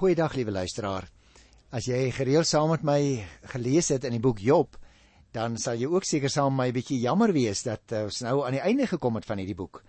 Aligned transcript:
Goeiedag 0.00 0.32
liewe 0.32 0.54
luisteraar. 0.54 1.04
As 1.76 1.84
jy 1.84 2.06
gereeld 2.16 2.48
saam 2.48 2.70
met 2.72 2.84
my 2.88 3.00
gelees 3.52 3.90
het 3.92 4.06
in 4.08 4.14
die 4.14 4.22
boek 4.24 4.38
Job, 4.40 4.78
dan 5.36 5.58
sal 5.60 5.76
jy 5.76 5.90
ook 5.92 6.06
seker 6.08 6.32
saam 6.32 6.54
met 6.56 6.60
my 6.62 6.68
'n 6.70 6.74
bietjie 6.78 7.00
jammer 7.02 7.32
wees 7.36 7.60
dat 7.62 7.92
uh, 7.92 8.04
ons 8.08 8.20
nou 8.24 8.46
aan 8.46 8.56
die 8.56 8.62
einde 8.64 8.86
gekom 8.86 9.18
het 9.20 9.26
van 9.28 9.36
hierdie 9.36 9.58
boek. 9.58 9.82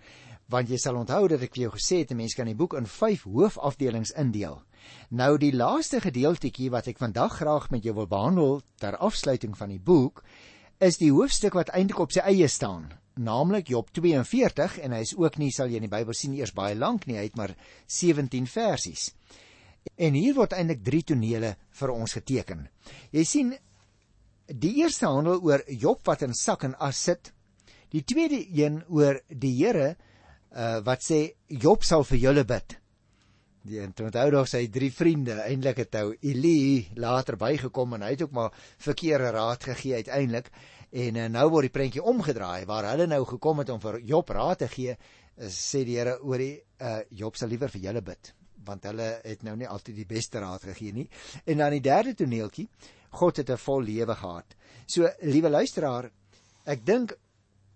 Want 0.52 0.68
jy 0.68 0.76
sal 0.76 0.98
onthou 1.00 1.28
dat 1.28 1.40
ek 1.40 1.54
vir 1.56 1.62
jou 1.62 1.72
gesê 1.72 2.02
het 2.04 2.12
'n 2.12 2.16
mens 2.16 2.34
kan 2.34 2.44
die 2.44 2.54
boek 2.54 2.74
in 2.74 2.84
5 2.86 3.22
hoofafdelings 3.24 4.10
indeel. 4.10 4.60
Nou 5.08 5.38
die 5.38 5.52
laaste 5.56 6.00
gedeeltjie 6.00 6.68
wat 6.70 6.88
ek 6.88 6.98
vandag 6.98 7.32
graag 7.40 7.70
met 7.70 7.82
jou 7.82 7.94
wil 7.94 8.06
behandel 8.06 8.60
ter 8.76 8.96
afsluiting 8.96 9.56
van 9.56 9.68
die 9.68 9.80
boek, 9.80 10.22
is 10.78 10.98
die 10.98 11.10
hoofstuk 11.10 11.54
wat 11.54 11.72
eintlik 11.72 11.98
op 11.98 12.12
sy 12.12 12.20
eie 12.20 12.48
staan, 12.48 12.92
naamlik 13.14 13.68
Job 13.68 13.88
42 13.92 14.78
en 14.78 14.92
hy 14.92 15.00
is 15.00 15.16
ook 15.16 15.38
nie 15.38 15.50
sal 15.50 15.68
jy 15.68 15.76
in 15.76 15.88
die 15.88 15.96
Bybel 15.96 16.12
sien 16.12 16.34
eers 16.34 16.52
baie 16.52 16.74
lank 16.74 17.06
nie, 17.06 17.16
hy 17.16 17.22
het 17.22 17.36
maar 17.36 17.56
17 17.86 18.46
versies. 18.46 19.14
En 19.96 20.14
hier 20.14 20.34
word 20.36 20.54
eintlik 20.56 20.82
drie 20.84 21.02
tonele 21.06 21.56
vir 21.78 21.92
ons 21.92 22.16
geteken. 22.16 22.66
Jy 23.14 23.24
sien 23.28 23.52
die 24.46 24.72
eerste 24.82 25.08
handel 25.10 25.42
oor 25.44 25.64
Job 25.68 26.02
wat 26.06 26.24
in 26.26 26.34
sak 26.34 26.66
en 26.68 26.76
as 26.80 27.00
sit. 27.08 27.32
Die 27.92 28.04
tweede 28.08 28.40
een 28.40 28.80
oor 28.88 29.20
die 29.28 29.52
Here 29.58 29.92
uh, 29.92 30.80
wat 30.86 31.04
sê 31.04 31.22
Job 31.48 31.84
sal 31.84 32.06
vir 32.08 32.22
julle 32.26 32.44
bid. 32.48 32.78
Die 33.62 33.78
onthou 33.84 34.26
nog 34.34 34.48
sy 34.50 34.64
drie 34.74 34.90
vriende, 34.90 35.36
eintlik 35.44 35.84
het 35.84 35.98
ou 36.00 36.08
Eli 36.18 36.88
later 36.98 37.36
bygekom 37.38 37.94
en 37.94 38.02
hy 38.02 38.14
het 38.16 38.24
ook 38.26 38.34
maar 38.34 38.56
verkeerde 38.82 39.30
raad 39.36 39.70
gegee 39.70 40.00
uiteindelik. 40.02 40.50
En 40.90 41.20
uh, 41.20 41.30
nou 41.30 41.48
word 41.54 41.68
die 41.68 41.76
prentjie 41.78 42.04
omgedraai 42.14 42.66
waar 42.70 42.90
hulle 42.90 43.06
nou 43.10 43.22
gekom 43.36 43.62
het 43.62 43.70
om 43.72 43.80
vir 43.82 44.00
Job 44.08 44.34
raad 44.34 44.64
te 44.64 44.70
gee, 44.72 44.96
sê 45.46 45.84
die 45.86 46.00
Here 46.00 46.18
oor 46.22 46.42
die 46.42 46.54
uh, 46.80 47.00
Job 47.10 47.38
sal 47.38 47.52
liewer 47.52 47.70
vir 47.72 47.90
julle 47.90 48.04
bid 48.04 48.34
want 48.64 48.84
hulle 48.84 49.20
het 49.24 49.42
nou 49.42 49.56
nie 49.56 49.68
altyd 49.68 49.96
die 49.96 50.08
beste 50.08 50.40
raad 50.42 50.62
gegee 50.62 50.92
nie. 50.92 51.08
En 51.44 51.58
dan 51.58 51.70
die 51.70 51.84
derde 51.84 52.14
toneeltjie, 52.14 52.68
God 53.10 53.36
het 53.36 53.50
'n 53.50 53.58
vol 53.58 53.82
lewe 53.82 54.14
gehad. 54.14 54.54
So, 54.86 55.08
liewe 55.20 55.50
luisteraar, 55.50 56.10
ek 56.64 56.84
dink 56.86 57.12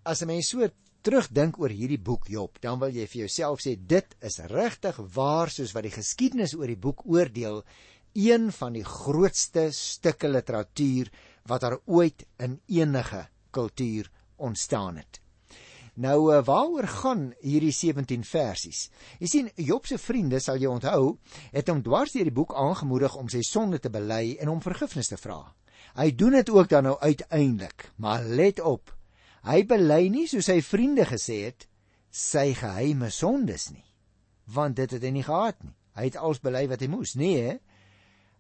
as 0.05 0.23
'n 0.23 0.27
mens 0.27 0.49
so 0.49 0.69
terugdink 1.03 1.59
oor 1.59 1.71
hierdie 1.71 2.03
boek 2.03 2.29
Job, 2.29 2.59
dan 2.61 2.81
wil 2.81 2.91
jy 2.91 3.07
vir 3.07 3.21
jouself 3.27 3.61
sê 3.61 3.77
dit 3.79 4.17
is 4.21 4.39
regtig 4.39 4.97
waar 5.15 5.51
soos 5.51 5.73
wat 5.73 5.83
die 5.83 5.95
geskiedenis 5.95 6.55
oor 6.55 6.67
die 6.67 6.77
boek 6.77 7.05
oordeel, 7.07 7.63
een 8.15 8.51
van 8.53 8.73
die 8.73 8.85
grootste 8.85 9.71
stukke 9.71 10.29
literatuur 10.29 11.11
wat 11.47 11.61
daar 11.61 11.79
ooit 11.85 12.25
in 12.39 12.61
enige 12.67 13.29
kultuur 13.51 14.11
ontstaan 14.37 14.97
het. 14.97 15.21
Nou 15.97 16.33
eh, 16.33 16.43
waaroor 16.45 16.89
gaan 16.89 17.23
hierdie 17.41 17.73
17 17.73 18.25
versies? 18.29 18.91
Jy 19.21 19.29
sien 19.33 19.51
Job 19.57 19.87
se 19.89 19.97
vriende 19.99 20.41
sal 20.45 20.61
jy 20.61 20.69
onthou, 20.69 21.17
het 21.55 21.71
hom 21.73 21.81
dwars 21.85 22.13
deur 22.13 22.29
die 22.29 22.37
boek 22.37 22.53
aangemoedig 22.53 23.17
om 23.17 23.31
sy 23.33 23.41
sonde 23.47 23.81
te 23.81 23.93
bely 23.93 24.37
en 24.41 24.53
om 24.53 24.61
vergifnis 24.61 25.09
te 25.09 25.17
vra. 25.21 25.41
Hy 25.97 26.11
doen 26.13 26.37
dit 26.37 26.53
ook 26.53 26.69
dan 26.69 26.85
nou 26.91 26.97
uiteindelik, 27.01 27.91
maar 27.97 28.25
let 28.25 28.61
op. 28.61 28.93
Hy 29.49 29.63
bely 29.65 30.03
nie 30.13 30.27
soos 30.29 30.51
sy 30.51 30.59
vriende 30.61 31.07
gesê 31.09 31.47
het 31.47 31.69
sy 32.13 32.51
geheime 32.57 33.09
sondes 33.13 33.71
nie, 33.73 33.85
want 34.53 34.77
dit 34.77 34.93
het 34.93 35.05
hy 35.05 35.13
nie 35.17 35.25
gehad 35.25 35.57
nie. 35.65 35.73
Hy 35.97 36.11
het 36.11 36.19
als 36.21 36.43
bely 36.45 36.67
wat 36.69 36.83
hy 36.85 36.91
moes. 36.93 37.15
Nee, 37.17 37.57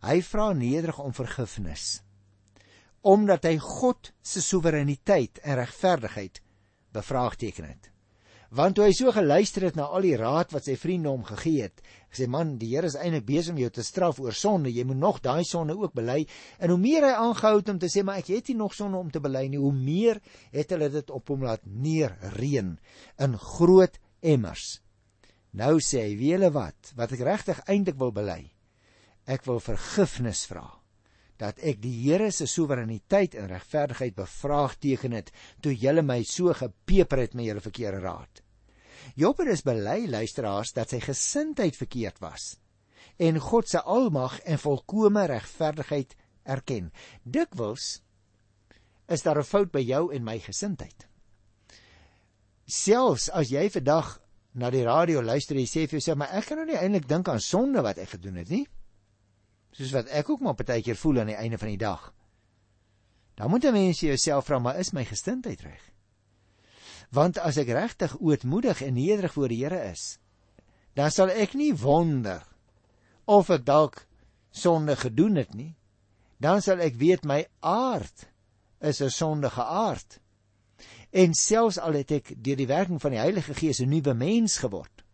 hy 0.04 0.16
vra 0.20 0.50
nederig 0.52 0.98
om 1.00 1.16
vergifnis 1.16 2.02
omdat 3.06 3.44
hy 3.46 3.54
God 3.62 4.10
se 4.26 4.40
soewereiniteit 4.42 5.38
en 5.46 5.60
regverdigheid 5.60 6.40
bevraagteken 6.96 7.68
het. 7.68 7.92
Want 8.56 8.76
toe 8.78 8.84
hy 8.86 8.92
so 8.94 9.10
geluister 9.10 9.64
het 9.66 9.74
na 9.74 9.88
al 9.90 10.04
die 10.06 10.14
raad 10.16 10.52
wat 10.54 10.68
sy 10.68 10.76
vriende 10.78 11.10
hom 11.10 11.24
gegee 11.26 11.66
het, 11.66 11.82
gesê 12.14 12.28
man, 12.30 12.54
die 12.60 12.70
Here 12.70 12.86
is 12.86 12.94
eintlik 12.94 13.26
besig 13.26 13.56
om 13.56 13.60
jou 13.60 13.70
te 13.74 13.82
straf 13.84 14.20
oor 14.22 14.36
sonde. 14.36 14.70
Jy 14.70 14.84
moet 14.86 15.00
nog 15.00 15.18
daai 15.24 15.42
sonde 15.44 15.74
ook 15.76 15.96
bely. 15.98 16.22
En 16.62 16.70
hoe 16.70 16.78
meer 16.80 17.08
hy 17.08 17.12
aangehou 17.18 17.58
het 17.58 17.72
om 17.74 17.80
te 17.82 17.90
sê 17.90 18.04
maar 18.06 18.22
ek 18.22 18.30
het 18.36 18.52
nie 18.52 18.58
nog 18.60 18.76
sonde 18.78 19.00
om 19.02 19.10
te 19.10 19.20
bely 19.20 19.46
nie, 19.50 19.60
hoe 19.60 19.74
meer 19.74 20.22
het 20.54 20.70
hulle 20.72 20.88
dit 20.94 21.10
op 21.10 21.34
hom 21.34 21.44
laat 21.44 21.66
neerreën 21.66 22.76
in 23.26 23.38
groot 23.42 23.98
emmers. 24.22 24.80
Nou 25.56 25.80
sê 25.80 26.06
hy, 26.06 26.16
"Wie 26.16 26.32
julle 26.32 26.52
wat, 26.52 26.92
wat 26.96 27.12
ek 27.12 27.20
regtig 27.20 27.60
eintlik 27.66 27.98
wil 27.98 28.12
bely. 28.12 28.52
Ek 29.26 29.44
wil 29.44 29.60
vergifnis 29.60 30.46
vra." 30.46 30.85
Dat 31.38 31.58
ek 31.58 31.80
die 31.82 31.94
Here 32.04 32.30
se 32.32 32.46
soewereiniteit 32.46 33.34
en 33.34 33.48
regverdigheid 33.50 34.14
bevraagteken 34.16 35.12
het 35.16 35.32
toe 35.64 35.74
julle 35.74 36.02
my 36.02 36.22
so 36.24 36.52
gepeper 36.54 37.24
het 37.24 37.34
met 37.34 37.48
julle 37.48 37.64
verkeerde 37.64 38.00
raad. 38.04 38.42
Job 39.14 39.38
het 39.38 39.64
bely 39.64 40.06
luisteraars 40.10 40.72
dat 40.72 40.90
sy 40.90 41.00
gesindheid 41.00 41.76
verkeerd 41.76 42.20
was 42.20 42.56
en 43.18 43.38
God 43.40 43.68
se 43.68 43.80
almag 43.80 44.40
en 44.44 44.58
volkomme 44.60 45.24
regverdigheid 45.30 46.16
erken. 46.44 46.90
Dikwels 47.22 48.02
is 49.08 49.22
daar 49.22 49.38
'n 49.38 49.44
fout 49.44 49.70
by 49.72 49.80
jou 49.80 50.12
en 50.12 50.24
my 50.24 50.38
gesindheid. 50.38 51.08
Selfs 52.66 53.30
as 53.30 53.48
jy 53.48 53.70
vandag 53.70 54.20
na 54.54 54.70
die 54.70 54.84
radio 54.84 55.22
luister 55.22 55.56
en 55.56 55.62
jy 55.62 55.66
sê 55.66 55.88
vir 55.88 55.98
jouself, 55.98 56.18
maar 56.18 56.32
ek 56.32 56.46
kan 56.46 56.56
nou 56.56 56.66
nie 56.66 56.76
eintlik 56.76 57.08
dink 57.08 57.28
aan 57.28 57.40
sonde 57.40 57.82
wat 57.82 57.98
ek 57.98 58.08
gedoen 58.08 58.36
het 58.36 58.48
nie 58.48 58.66
soos 59.76 59.92
wat 59.92 60.08
ek 60.08 60.30
ook 60.32 60.40
maar 60.44 60.56
baie 60.56 60.82
keer 60.82 60.96
voel 60.96 61.20
aan 61.20 61.32
die 61.32 61.38
einde 61.38 61.58
van 61.60 61.68
die 61.68 61.80
dag. 61.80 62.12
Dan 63.36 63.50
moet 63.50 63.64
'n 63.64 63.72
mens 63.72 64.00
jouself 64.00 64.44
vra, 64.44 64.58
maar 64.58 64.78
is 64.78 64.92
my 64.92 65.04
gestindheid 65.04 65.60
reg? 65.60 65.92
Want 67.10 67.38
as 67.38 67.56
ek 67.56 67.68
regtig 67.68 68.16
ootmoedig 68.18 68.82
en 68.82 68.94
nederig 68.94 69.32
voor 69.32 69.48
die 69.48 69.64
Here 69.64 69.90
is, 69.90 70.18
dan 70.94 71.10
sal 71.10 71.28
ek 71.28 71.54
nie 71.54 71.74
wonder 71.74 72.46
of 73.24 73.50
ek 73.50 73.64
dalk 73.64 74.06
sonde 74.50 74.96
gedoen 74.96 75.36
het 75.36 75.54
nie. 75.54 75.76
Dan 76.38 76.62
sal 76.62 76.78
ek 76.78 76.94
weet 76.96 77.24
my 77.24 77.46
aard 77.60 78.28
is 78.80 79.00
'n 79.00 79.10
sondige 79.10 79.64
aard. 79.64 80.20
En 81.10 81.34
selfs 81.34 81.78
al 81.78 81.92
het 81.92 82.10
ek 82.10 82.44
deur 82.44 82.56
die 82.56 82.66
werking 82.66 83.00
van 83.00 83.10
die 83.10 83.20
Heilige 83.20 83.54
Gees 83.54 83.80
'n 83.80 83.88
nuwe 83.88 84.14
mens 84.14 84.58
geword. 84.58 85.04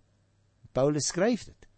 Paulus 0.72 1.06
skryf 1.06 1.44
dit. 1.44 1.68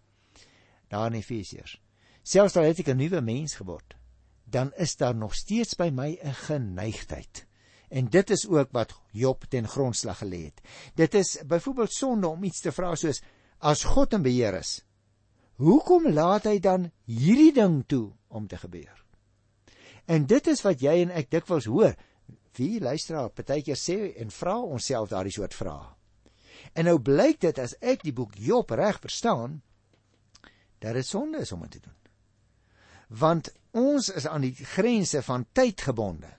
Daar 0.88 1.06
in 1.06 1.18
Efesiërs 1.18 1.83
selfs 2.24 2.56
al 2.56 2.70
het 2.70 2.80
ek 2.80 2.88
'n 2.88 2.96
nuwe 2.96 3.20
mens 3.20 3.54
geword, 3.60 3.96
dan 4.44 4.72
is 4.76 4.96
daar 4.96 5.14
nog 5.14 5.34
steeds 5.34 5.76
by 5.76 5.90
my 5.92 6.18
'n 6.22 6.34
geneigtheid. 6.34 7.46
En 7.90 8.08
dit 8.08 8.30
is 8.30 8.46
ook 8.48 8.72
wat 8.72 8.94
Job 9.12 9.44
ten 9.48 9.68
grondslag 9.68 10.18
gelê 10.18 10.44
het. 10.44 10.60
Dit 10.94 11.14
is 11.14 11.38
byvoorbeeld 11.46 11.92
sonde 11.92 12.28
om 12.28 12.44
iets 12.44 12.60
te 12.60 12.72
vra 12.72 12.94
soos 12.94 13.22
as 13.58 13.84
God 13.84 14.12
in 14.12 14.22
beheer 14.22 14.54
is, 14.54 14.84
hoekom 15.56 16.12
laat 16.12 16.44
hy 16.44 16.58
dan 16.58 16.90
hierdie 17.04 17.52
ding 17.52 17.84
toe 17.86 18.12
om 18.28 18.46
te 18.46 18.56
gebeur? 18.56 19.04
En 20.06 20.26
dit 20.26 20.46
is 20.46 20.62
wat 20.62 20.80
jy 20.80 21.02
en 21.02 21.10
ek 21.10 21.30
dikwels 21.30 21.64
hoor. 21.64 21.94
Wie 22.56 22.80
luisteraar 22.80 23.30
partykeer 23.30 23.76
sê 23.76 24.16
en 24.16 24.30
vra 24.30 24.58
onsself 24.58 25.08
daardie 25.08 25.32
soort 25.32 25.54
vrae. 25.54 25.94
En 26.72 26.84
nou 26.84 26.98
blyk 26.98 27.40
dit 27.40 27.58
as 27.58 27.76
ek 27.80 28.02
die 28.02 28.12
boek 28.12 28.34
Job 28.34 28.70
reg 28.70 29.00
verstaan, 29.00 29.62
dat 30.78 30.94
dit 30.94 31.06
sonde 31.06 31.38
is 31.38 31.52
om 31.52 31.60
dit 31.60 31.70
te 31.70 31.80
doen 31.80 32.03
want 33.18 33.50
ons 33.74 34.08
is 34.10 34.26
aan 34.26 34.42
die 34.46 34.54
grense 34.54 35.22
van 35.22 35.46
tyd 35.52 35.80
gebonde. 35.86 36.30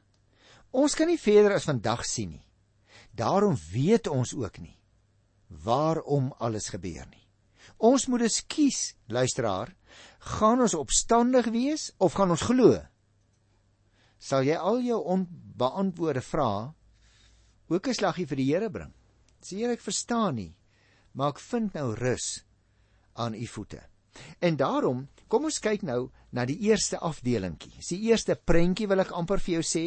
Ons 0.76 0.96
kan 0.96 1.08
nie 1.08 1.20
verder 1.20 1.56
as 1.56 1.68
vandag 1.68 2.04
sien 2.08 2.36
nie. 2.36 2.46
Daarom 3.16 3.56
weet 3.72 4.08
ons 4.12 4.34
ook 4.36 4.60
nie 4.60 4.76
waarom 5.64 6.34
alles 6.42 6.70
gebeur 6.74 7.06
nie. 7.08 7.24
Ons 7.78 8.08
moet 8.10 8.26
dus 8.26 8.42
kies, 8.50 8.96
luisteraar, 9.08 9.72
gaan 10.36 10.62
ons 10.64 10.76
opstandig 10.78 11.48
wees 11.54 11.92
of 11.98 12.16
gaan 12.18 12.34
ons 12.34 12.46
glo? 12.50 12.80
Sal 14.20 14.46
jy 14.48 14.58
al 14.58 14.82
jou 14.86 15.00
onbeantwoorde 15.16 16.22
vrae 16.26 16.74
ook 17.70 17.88
'n 17.88 17.94
slaggie 17.94 18.28
vir 18.28 18.38
die 18.38 18.52
Here 18.52 18.70
bring? 18.70 18.94
Sê 19.42 19.62
jy 19.62 19.72
ek 19.72 19.82
verstaan 19.82 20.36
nie, 20.36 20.56
maar 21.14 21.30
ek 21.30 21.40
vind 21.40 21.74
nou 21.74 21.94
rus 21.94 22.44
aan 23.14 23.34
u 23.34 23.46
voete. 23.46 23.82
En 24.40 24.56
daarom 24.56 25.08
Kom 25.28 25.48
ons 25.50 25.58
kyk 25.58 25.82
nou 25.82 26.12
na 26.38 26.44
die 26.46 26.58
eerste 26.68 27.00
afdelingkie. 27.02 27.72
Dis 27.80 27.96
die 27.96 28.12
eerste 28.12 28.36
prentjie 28.38 28.86
wil 28.92 29.02
ek 29.02 29.14
amper 29.18 29.42
vir 29.42 29.56
jou 29.56 29.64
sê, 29.66 29.86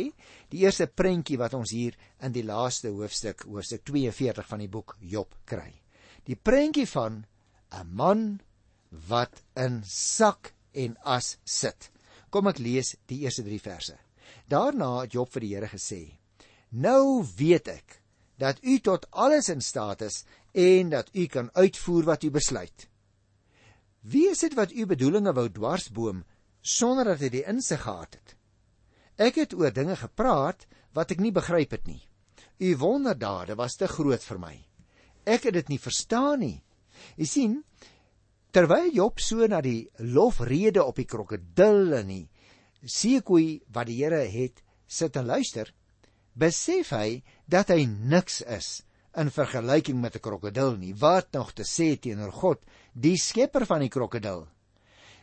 die 0.51 0.65
eerste 0.65 0.89
prentjie 0.91 1.39
wat 1.39 1.55
ons 1.55 1.71
hier 1.77 1.95
in 2.27 2.35
die 2.35 2.43
laaste 2.47 2.91
hoofstuk, 2.91 3.45
hoofstuk 3.47 3.85
42 3.87 4.49
van 4.49 4.65
die 4.65 4.71
boek 4.73 4.97
Job 4.99 5.37
kry. 5.47 5.71
Die 6.27 6.35
prentjie 6.37 6.89
van 6.91 7.25
'n 7.71 7.95
man 7.95 8.41
wat 8.91 9.43
in 9.55 9.83
sak 9.85 10.53
en 10.75 10.97
as 11.05 11.37
sit. 11.45 11.91
Kom 12.31 12.49
ek 12.49 12.59
lees 12.59 12.97
die 13.07 13.23
eerste 13.23 13.45
3 13.47 13.61
verse. 13.61 13.97
Daarna 14.49 15.03
het 15.03 15.15
Job 15.15 15.31
vir 15.33 15.41
die 15.41 15.55
Here 15.55 15.69
gesê: 15.69 16.19
"Nou 16.71 17.25
weet 17.37 17.69
ek 17.69 18.03
dat 18.39 18.59
u 18.63 18.79
tot 18.81 19.07
alles 19.11 19.49
in 19.49 19.61
staat 19.61 20.03
is 20.03 20.25
en 20.53 20.91
dat 20.91 21.11
u 21.15 21.27
kan 21.27 21.51
uitvoer 21.55 22.05
wat 22.05 22.25
u 22.25 22.31
besluit." 22.31 22.89
Wie 24.01 24.29
is 24.31 24.45
dit 24.45 24.55
wat 24.55 24.73
u 24.73 24.87
bedoelinge 24.87 25.33
wou 25.35 25.49
dwarsboom 25.51 26.25
sonder 26.61 27.05
dat 27.05 27.23
hy 27.25 27.31
die 27.33 27.47
insig 27.47 27.83
gehad 27.83 28.15
het? 28.15 28.35
Ek 29.19 29.41
het 29.41 29.55
oor 29.55 29.75
dinge 29.75 29.97
gepraat 29.99 30.67
wat 30.95 31.11
ek 31.11 31.21
nie 31.21 31.35
begryp 31.35 31.75
het 31.75 31.87
nie. 31.87 32.03
U 32.59 32.77
wonderdade 32.79 33.57
was 33.59 33.77
te 33.77 33.89
groot 33.91 34.23
vir 34.23 34.39
my. 34.39 34.57
Ek 35.27 35.45
het 35.47 35.55
dit 35.55 35.69
nie 35.75 35.83
verstaan 35.83 36.41
nie. 36.41 36.59
U 37.19 37.27
sien, 37.27 37.63
Terwyl 38.49 38.89
Job 38.97 39.21
so 39.21 39.45
na 39.47 39.61
die 39.61 39.91
lofrede 40.01 40.81
op 40.81 40.97
die 40.97 41.07
krokodil 41.07 41.93
en 41.99 42.09
die 42.09 42.25
seekoei 42.89 43.61
wat 43.75 43.91
die 43.91 43.99
Here 44.01 44.23
het 44.25 44.63
sit 44.89 45.19
en 45.21 45.29
luister, 45.29 45.69
besef 46.33 46.95
hy 46.97 47.21
dat 47.45 47.69
hy 47.75 47.85
niks 47.85 48.41
is 48.47 48.71
in 49.21 49.33
vergelyking 49.35 50.01
met 50.01 50.17
'n 50.17 50.25
krokodil 50.25 50.77
nie. 50.79 50.95
Wat 50.95 51.33
nog 51.33 51.53
te 51.53 51.63
sê 51.63 51.99
teenoor 52.01 52.33
God, 52.33 52.65
die 52.99 53.17
skepper 53.21 53.67
van 53.69 53.85
die 53.85 53.93
krokodil? 53.93 54.47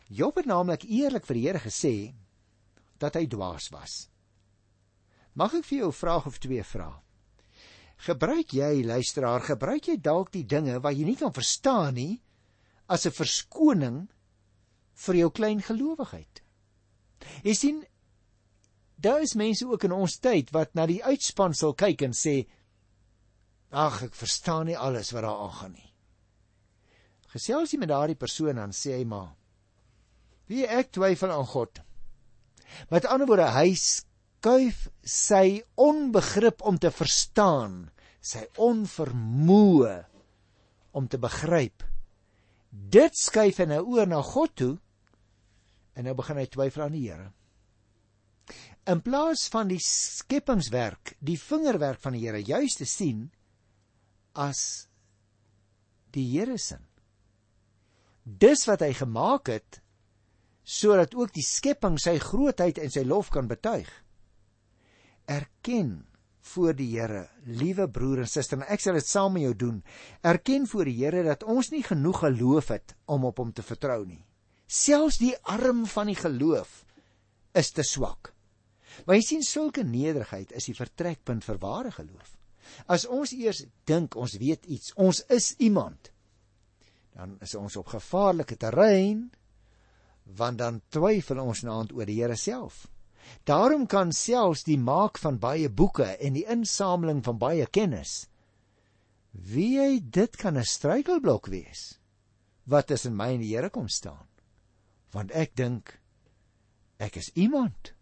Job 0.07 0.38
het 0.39 0.48
naamlik 0.48 0.86
eerlik 0.88 1.25
vir 1.27 1.36
die 1.36 1.45
Here 1.48 1.62
gesê 1.63 1.95
dat 3.01 3.18
hy 3.18 3.25
dwaas 3.27 3.68
was. 3.74 4.06
Mag 5.36 5.57
ek 5.60 5.66
vir 5.66 5.80
jou 5.80 5.89
'n 5.89 6.00
vraag 6.00 6.25
of 6.27 6.39
twee 6.39 6.63
vra? 6.63 7.01
Gebruik 7.98 8.54
jy 8.54 8.83
luisteraar, 8.83 9.42
gebruik 9.42 9.88
jy 9.88 9.98
dalk 9.98 10.31
die 10.31 10.45
dinge 10.45 10.80
wat 10.80 10.95
jy 10.95 11.06
nie 11.06 11.16
kan 11.16 11.33
verstaan 11.33 11.94
nie 11.95 12.22
as 12.88 13.06
'n 13.06 13.12
verskoning 13.12 14.07
vir 14.94 15.16
jou 15.16 15.30
klein 15.30 15.62
gelowigheid? 15.62 16.42
Jy 17.44 17.54
sien, 17.54 17.86
daar 18.98 19.21
is 19.21 19.36
mense 19.36 19.66
ook 19.68 19.83
in 19.83 19.92
ons 19.92 20.19
tyd 20.19 20.51
wat 20.51 20.75
na 20.75 20.86
die 20.86 21.04
uitspansel 21.04 21.74
kyk 21.74 22.01
en 22.01 22.13
sê 22.13 22.48
Ag, 23.71 24.04
ek 24.04 24.13
verstaan 24.13 24.68
nie 24.68 24.78
alles 24.78 25.12
wat 25.12 25.24
daar 25.24 25.42
aangaan 25.42 25.74
nie. 25.74 25.94
Gesels 27.35 27.73
jy 27.73 27.81
met 27.81 27.91
daardie 27.91 28.15
persoon 28.15 28.61
dan 28.61 28.71
sê 28.71 28.95
hy 28.95 29.03
maar: 29.03 29.33
"Wie 30.47 30.63
ek 30.63 30.93
twyfel 30.95 31.33
aan 31.35 31.49
God." 31.51 31.81
Met 32.89 33.05
ander 33.05 33.27
woorde, 33.27 33.49
hy 33.51 33.75
skuif 33.75 34.87
sy 35.03 35.61
onbegrip 35.75 36.63
om 36.63 36.79
te 36.79 36.91
verstaan, 36.91 37.91
sy 38.21 38.45
onvermoë 38.57 39.97
om 40.95 41.07
te 41.11 41.19
begryp. 41.19 41.83
Dit 42.71 43.17
skuif 43.19 43.59
hy 43.59 43.67
nou 43.69 43.83
oor 43.95 44.07
na 44.07 44.21
God 44.23 44.55
toe 44.55 44.73
en 45.95 46.07
nou 46.07 46.15
begin 46.15 46.39
hy 46.39 46.47
twyfel 46.51 46.87
aan 46.87 46.95
die 46.95 47.05
Here. 47.07 47.29
In 48.91 49.01
plaas 49.01 49.47
van 49.49 49.69
die 49.71 49.79
skepingswerk, 49.81 51.15
die 51.19 51.39
vingerwerk 51.39 52.01
van 52.03 52.15
die 52.15 52.25
Here 52.25 52.41
juis 52.43 52.75
te 52.77 52.85
sien, 52.85 53.29
as 54.33 54.87
die 56.15 56.27
Here 56.33 56.57
se. 56.59 56.79
Dis 58.25 58.66
wat 58.66 58.81
hy 58.81 58.94
gemaak 58.98 59.54
het 59.54 59.81
sodat 60.66 61.13
ook 61.13 61.30
die 61.30 61.45
skepping 61.45 62.00
sy 62.01 62.18
grootheid 62.18 62.80
en 62.81 62.89
sy 62.89 63.04
lof 63.06 63.30
kan 63.30 63.45
betuig. 63.45 63.89
Erken 65.30 66.07
voor 66.56 66.74
die 66.77 66.88
Here, 66.95 67.27
liewe 67.45 67.86
broer 67.89 68.24
en 68.24 68.30
suster, 68.30 68.57
en 68.57 68.74
ek 68.74 68.81
sal 68.81 68.98
dit 68.98 69.06
saam 69.06 69.36
met 69.38 69.45
jou 69.45 69.54
doen. 69.66 69.77
Erken 70.25 70.66
voor 70.69 70.89
die 70.89 70.98
Here 70.98 71.22
dat 71.25 71.45
ons 71.45 71.69
nie 71.74 71.83
genoeg 71.86 72.24
geloof 72.24 72.72
het 72.74 72.95
om 73.06 73.27
op 73.30 73.42
hom 73.42 73.54
te 73.54 73.66
vertrou 73.66 74.01
nie. 74.06 74.24
Selfs 74.66 75.19
die 75.21 75.36
arm 75.45 75.86
van 75.89 76.10
die 76.10 76.18
geloof 76.18 76.81
is 77.54 77.69
te 77.71 77.86
swak. 77.86 78.33
Maar 79.06 79.19
jy 79.19 79.25
sien 79.28 79.45
sulke 79.45 79.83
nederigheid 79.86 80.54
is 80.57 80.66
die 80.69 80.78
vertrekpunt 80.78 81.45
vir 81.45 81.62
ware 81.62 81.94
geloof. 81.94 82.33
As 82.89 83.06
ons 83.06 83.36
eers 83.38 83.62
dink 83.86 84.18
ons 84.18 84.38
weet 84.42 84.66
iets, 84.66 84.94
ons 84.98 85.21
is 85.30 85.54
iemand, 85.62 86.10
dan 87.15 87.38
is 87.41 87.56
ons 87.56 87.77
op 87.79 87.88
gevaarlike 87.88 88.57
terrein 88.59 89.29
want 90.35 90.59
dan 90.59 90.81
twyfel 90.89 91.39
ons 91.39 91.62
naand 91.63 91.94
oor 91.94 92.07
die 92.09 92.17
Here 92.17 92.35
self. 92.35 92.88
Daarom 93.45 93.85
kan 93.85 94.12
selfs 94.13 94.63
die 94.65 94.77
maak 94.77 95.19
van 95.21 95.38
baie 95.39 95.69
boeke 95.69 96.07
en 96.17 96.33
die 96.33 96.45
insameling 96.50 97.21
van 97.25 97.38
baie 97.41 97.67
kennis 97.67 98.25
wie 99.35 99.75
hy 99.79 100.00
dit 100.00 100.38
kan 100.39 100.57
'n 100.57 100.63
struikelblok 100.63 101.47
wees 101.51 102.00
wat 102.63 102.88
tussen 102.88 103.15
my 103.15 103.33
en 103.33 103.44
die 103.44 103.53
Here 103.56 103.69
kom 103.69 103.88
staan. 103.88 104.27
Want 105.11 105.31
ek 105.31 105.56
dink 105.56 106.00
ek 106.97 107.15
is 107.18 107.31
iemand. 107.35 107.94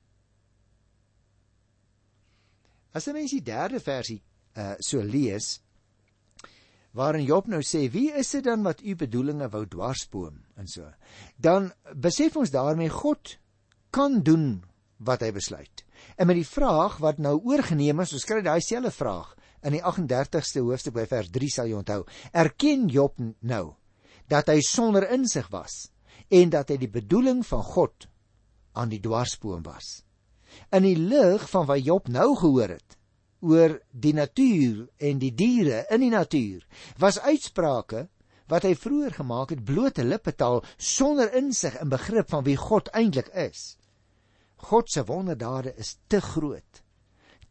As 2.94 3.06
jy 3.06 3.14
mens 3.14 3.32
die 3.32 3.42
derde 3.42 3.80
versie 3.80 4.22
uh 4.56 4.76
so 4.80 5.02
lees 5.02 5.63
waarin 6.98 7.26
Job 7.26 7.48
nou 7.50 7.62
sê 7.66 7.88
wie 7.92 8.12
is 8.14 8.32
dit 8.36 8.46
dan 8.46 8.64
wat 8.66 8.84
u 8.86 8.96
bedoelinge 8.96 9.50
wou 9.54 9.66
dwarsboom? 9.70 10.38
En 10.58 10.70
so. 10.70 10.86
Dan 11.38 11.72
besef 11.98 12.38
ons 12.38 12.54
daarmee 12.54 12.94
God 12.94 13.38
kan 13.94 14.22
doen 14.26 14.64
wat 15.04 15.26
hy 15.26 15.32
besluit. 15.36 15.84
En 16.18 16.28
met 16.30 16.38
die 16.40 16.48
vraag 16.48 17.00
wat 17.04 17.22
nou 17.22 17.40
oorgeneem 17.42 18.04
is 18.04 18.14
ons 18.14 18.28
kry 18.28 18.42
daai 18.46 18.62
selfde 18.62 18.94
vraag 18.94 19.34
in 19.64 19.78
die 19.78 19.84
38ste 19.84 20.62
hoofstuk 20.64 20.96
by 20.98 21.06
vers 21.10 21.32
3 21.34 21.52
sal 21.52 21.70
jy 21.70 21.78
onthou. 21.80 22.02
Erken 22.32 22.88
Job 22.92 23.20
nou 23.42 23.76
dat 24.32 24.50
hy 24.52 24.60
sonder 24.66 25.08
insig 25.12 25.50
was 25.54 25.88
en 26.34 26.52
dat 26.54 26.72
hy 26.72 26.80
die 26.82 26.92
bedoeling 26.92 27.44
van 27.48 27.64
God 27.74 28.08
aan 28.78 28.92
die 28.92 29.02
dwarsboom 29.04 29.64
was. 29.66 30.02
In 30.74 30.86
die 30.86 30.98
lig 30.98 31.46
van 31.50 31.68
wat 31.70 31.84
Job 31.86 32.10
nou 32.12 32.34
gehoor 32.38 32.76
het 32.78 32.98
oor 33.44 33.78
die 33.92 34.14
natuur 34.16 34.88
en 35.04 35.20
die 35.22 35.34
diere 35.36 35.84
in 35.94 36.06
die 36.06 36.12
natuur 36.14 36.64
was 37.02 37.20
uitsprake 37.20 38.08
wat 38.52 38.66
hy 38.68 38.74
vroeër 38.78 39.16
gemaak 39.20 39.54
het 39.54 39.64
blote 39.68 40.04
lippetaal 40.06 40.62
sonder 40.78 41.32
insig 41.38 41.76
en 41.80 41.92
begrip 41.92 42.32
van 42.32 42.44
wie 42.48 42.58
God 42.60 42.90
eintlik 42.96 43.30
is. 43.36 43.76
God 44.64 44.92
se 44.92 45.04
wonderdade 45.08 45.74
is 45.80 45.96
te 46.08 46.20
groot, 46.24 46.82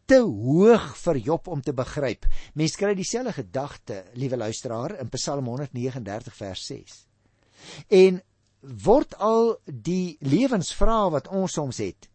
te 0.08 0.20
hoog 0.20 0.92
vir 1.00 1.20
Job 1.26 1.48
om 1.48 1.62
te 1.64 1.74
begryp. 1.76 2.26
Mense 2.54 2.78
kry 2.80 2.92
dieselfde 2.96 3.34
gedagte, 3.36 4.02
liewe 4.14 4.36
luisteraar, 4.40 4.96
in 5.00 5.10
Psalm 5.12 5.48
139 5.48 6.36
vers 6.36 6.66
6. 6.68 7.00
En 7.88 8.22
word 8.62 9.16
al 9.18 9.56
die 9.66 10.16
lewensvrae 10.20 11.10
wat 11.16 11.28
ons 11.28 11.58
soms 11.58 11.82
het 11.82 12.08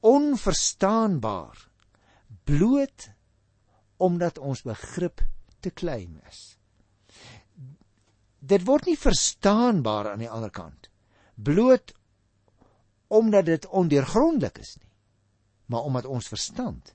onverstaanbaar 0.00 1.69
bloot 2.44 3.10
omdat 3.96 4.38
ons 4.38 4.62
begrip 4.62 5.20
te 5.60 5.70
klein 5.70 6.20
is. 6.28 6.56
Dit 8.40 8.64
word 8.64 8.86
nie 8.88 8.96
verstaanbaar 8.96 10.12
aan 10.12 10.24
die 10.24 10.30
ander 10.30 10.50
kant 10.50 10.90
bloot 11.42 11.94
omdat 13.10 13.48
dit 13.48 13.66
ondeurgrondelik 13.66 14.58
is 14.62 14.76
nie, 14.78 14.90
maar 15.66 15.86
omdat 15.88 16.06
ons 16.06 16.28
verstand 16.30 16.92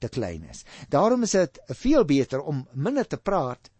te 0.00 0.08
klein 0.08 0.44
is. 0.50 0.64
Daarom 0.88 1.24
is 1.24 1.36
dit 1.36 1.60
veel 1.80 2.04
beter 2.04 2.42
om 2.44 2.66
minder 2.72 3.08
te 3.08 3.16
praat, 3.16 3.70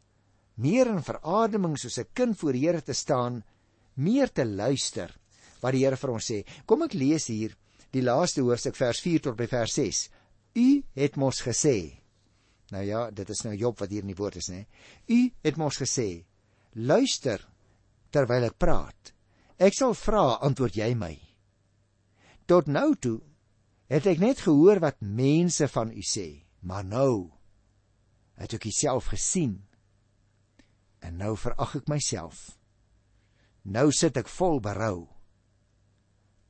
meer 0.60 0.88
in 0.88 1.04
verademing 1.04 1.76
soos 1.78 1.98
'n 1.98 2.08
kind 2.12 2.38
voor 2.38 2.52
die 2.52 2.66
Here 2.66 2.82
te 2.82 2.93
staan, 2.93 3.44
meer 3.94 4.32
te 4.32 4.44
luister 4.44 5.16
wat 5.60 5.72
die 5.72 5.84
Here 5.84 5.96
vir 5.96 6.10
ons 6.10 6.31
sê. 6.31 6.44
Kom 6.66 6.82
ek 6.82 6.94
lees 6.94 7.26
hier 7.26 7.56
die 7.91 8.03
laaste 8.03 8.41
hoofstuk 8.41 8.76
vers 8.76 9.00
4 9.00 9.20
tot 9.20 9.36
by 9.36 9.46
vers 9.46 9.74
6. 9.74 10.08
U 10.56 10.82
het 10.98 11.16
mos 11.16 11.42
gesê. 11.46 12.00
Nou 12.70 12.82
ja, 12.86 13.10
dit 13.10 13.30
is 13.30 13.42
nou 13.44 13.54
Job 13.54 13.78
wat 13.82 13.90
hier 13.90 14.04
in 14.04 14.12
die 14.12 14.19
woord 14.19 14.38
is, 14.40 14.50
nê. 14.50 14.64
U 15.10 15.20
het 15.42 15.56
mos 15.58 15.78
gesê: 15.78 16.24
"Luister 16.74 17.42
terwyl 18.10 18.46
ek 18.46 18.58
praat. 18.58 19.12
Ek 19.58 19.74
sal 19.74 19.94
vra, 19.94 20.38
antwoord 20.40 20.76
jy 20.76 20.94
my." 20.94 21.19
Tot 22.46 22.66
nou 22.66 22.94
toe 22.98 23.20
het 23.90 24.06
ek 24.06 24.19
net 24.19 24.40
gehoor 24.46 24.80
wat 24.82 25.02
mense 25.02 25.66
van 25.69 25.90
u 25.90 26.02
sê, 26.02 26.46
maar 26.62 26.84
nou 26.84 27.30
het 28.38 28.54
ek 28.54 28.66
self 28.70 29.10
gesien. 29.10 29.66
En 31.00 31.16
nou 31.16 31.36
verag 31.36 31.76
ek 31.76 31.88
myself. 31.88 32.58
Nou 33.64 33.90
sit 33.92 34.16
ek 34.16 34.28
vol 34.28 34.60
berou 34.60 35.08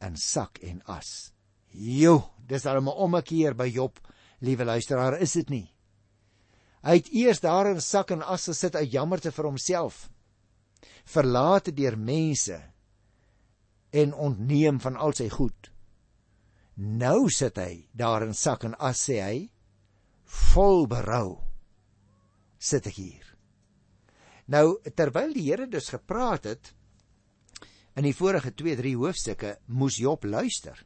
in 0.00 0.16
sak 0.16 0.60
en 0.62 0.80
as. 0.86 1.32
Jo, 1.72 2.30
dis 2.50 2.62
dan 2.66 2.82
'n 2.82 2.88
ommekeer 2.88 3.54
by 3.54 3.68
Job, 3.70 4.00
liewe 4.40 4.64
luisteraar, 4.64 5.20
is 5.20 5.32
dit 5.32 5.50
nie? 5.50 5.68
Hy 6.82 6.96
het 6.96 7.12
eers 7.12 7.40
daar 7.40 7.68
in 7.70 7.80
sak 7.80 8.10
en 8.10 8.22
as 8.22 8.48
gesit 8.48 8.76
uit 8.76 8.92
jammerte 8.92 9.30
vir 9.30 9.44
homself, 9.44 10.08
verlate 11.04 11.72
deur 11.72 11.96
mense 11.96 12.56
en 13.92 14.14
ontneem 14.14 14.80
van 14.80 14.96
al 14.96 15.12
sy 15.12 15.28
goed. 15.28 15.70
Nou 16.76 17.28
sit 17.28 17.56
hy 17.56 17.88
daar 17.92 18.22
in 18.22 18.34
sak 18.34 18.64
en 18.64 18.74
as 18.78 19.04
sê 19.08 19.20
hy, 19.20 19.50
vol 20.24 20.86
berou 20.86 21.40
sit 22.58 22.86
ek 22.86 22.96
hier. 22.96 23.26
Nou 24.46 24.80
terwyl 24.96 25.32
die 25.32 25.50
Here 25.50 25.66
dus 25.66 25.90
gepraat 25.92 26.44
het 26.44 26.72
in 27.98 28.06
die 28.06 28.14
vorige 28.14 28.52
2-3 28.54 28.94
hoofstukke, 28.96 29.56
moes 29.66 29.98
Job 29.98 30.24
luister. 30.24 30.78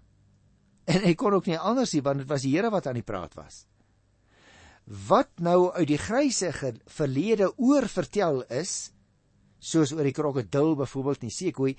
En 0.85 1.05
hy 1.07 1.15
kon 1.17 1.33
ook 1.37 1.47
nie 1.49 1.59
anders 1.59 1.95
nie 1.95 2.03
want 2.05 2.23
dit 2.23 2.29
was 2.29 2.45
die 2.45 2.53
Here 2.57 2.71
wat 2.73 2.87
aan 2.87 2.99
die 2.99 3.07
praat 3.07 3.37
was. 3.39 3.65
Wat 4.85 5.31
nou 5.41 5.73
uit 5.73 5.89
die 5.89 6.01
gryse 6.01 6.51
verlede 6.93 7.49
oor 7.57 7.89
vertel 7.89 8.43
is, 8.53 8.93
soos 9.65 9.95
oor 9.97 10.05
die 10.05 10.13
krokodil 10.13 10.75
byvoorbeeld 10.77 11.25
in 11.25 11.33
Sekoe, 11.33 11.73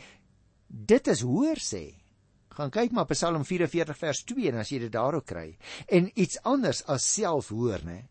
dit 0.66 1.14
is 1.14 1.22
hoor 1.22 1.62
sê. 1.62 1.86
Gaan 2.56 2.72
kyk 2.74 2.96
maar 2.96 3.06
Psalm 3.12 3.44
44 3.46 3.98
vers 4.00 4.24
2 4.32 4.50
en 4.50 4.62
as 4.64 4.72
jy 4.72 4.80
dit 4.88 4.94
daar 4.94 5.20
ook 5.20 5.28
kry. 5.28 5.52
En 5.92 6.10
iets 6.16 6.40
anders 6.48 6.82
as 6.90 7.06
self 7.06 7.52
hoor, 7.54 7.84
né? 7.86 8.08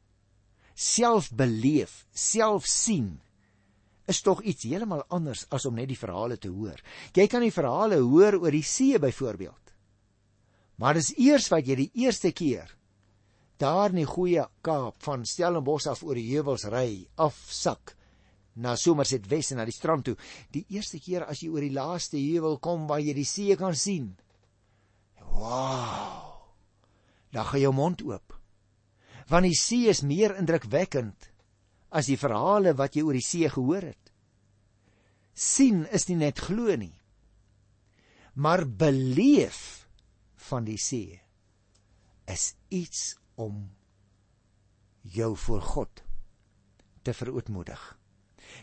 Self 0.75 1.31
beleef, 1.35 2.05
self 2.13 2.67
sien 2.69 3.17
is 4.11 4.21
tog 4.21 4.43
iets 4.45 4.67
heeltemal 4.69 5.05
anders 5.09 5.47
as 5.55 5.65
om 5.65 5.79
net 5.79 5.89
die 5.89 5.99
verhale 5.99 6.37
te 6.37 6.51
hoor. 6.53 6.77
Jy 7.17 7.25
kan 7.31 7.45
die 7.45 7.55
verhale 7.55 8.03
hoor 8.05 8.37
oor 8.43 8.53
die 8.53 8.67
see 8.67 8.99
byvoorbeeld. 9.01 9.64
Maar 10.81 10.99
dis 10.99 11.13
eers 11.21 11.49
wat 11.53 11.69
jy 11.69 11.77
die 11.85 11.93
eerste 12.05 12.33
keer 12.35 12.73
daar 13.63 13.93
in 13.93 14.01
die 14.03 14.09
goeie 14.09 14.43
Kaap 14.67 14.99
van 15.07 15.23
Stellenbosch 15.25 15.87
af 15.89 16.03
oor 16.03 16.19
die 16.19 16.27
heuwels 16.33 16.67
ry, 16.73 17.07
afsak 17.17 17.95
na 18.59 18.75
Somerset 18.77 19.29
Wes 19.31 19.53
en 19.53 19.61
na 19.63 19.67
die 19.67 19.75
strand 19.75 20.05
toe. 20.09 20.17
Die 20.53 20.65
eerste 20.75 20.99
keer 21.03 21.25
as 21.27 21.41
jy 21.43 21.53
oor 21.55 21.63
die 21.65 21.75
laaste 21.75 22.19
heuwel 22.19 22.59
kom 22.63 22.89
waar 22.91 23.03
jy 23.03 23.15
die 23.17 23.27
see 23.29 23.55
kan 23.59 23.79
sien. 23.79 24.13
Wow! 25.35 26.43
Dan 27.35 27.47
gaan 27.51 27.63
jou 27.63 27.73
mond 27.75 28.03
oop. 28.07 28.35
Want 29.31 29.49
die 29.49 29.59
see 29.59 29.89
is 29.91 30.05
meer 30.07 30.35
indrukwekkend 30.39 31.31
as 31.95 32.11
die 32.11 32.19
verhale 32.19 32.75
wat 32.77 32.99
jy 32.99 33.07
oor 33.07 33.17
die 33.17 33.25
see 33.25 33.49
gehoor 33.51 33.87
het. 33.95 34.05
sien 35.35 35.83
is 35.91 36.07
nie 36.09 36.19
net 36.19 36.39
glo 36.39 36.75
nie, 36.79 36.95
maar 38.35 38.65
beleef 38.65 39.84
van 40.49 40.65
die 40.65 40.79
see 40.79 41.21
is 42.31 42.55
iets 42.69 43.19
om 43.35 43.71
jou 45.01 45.37
voor 45.37 45.63
God 45.63 46.03
te 47.03 47.13
verootmoedig. 47.13 47.99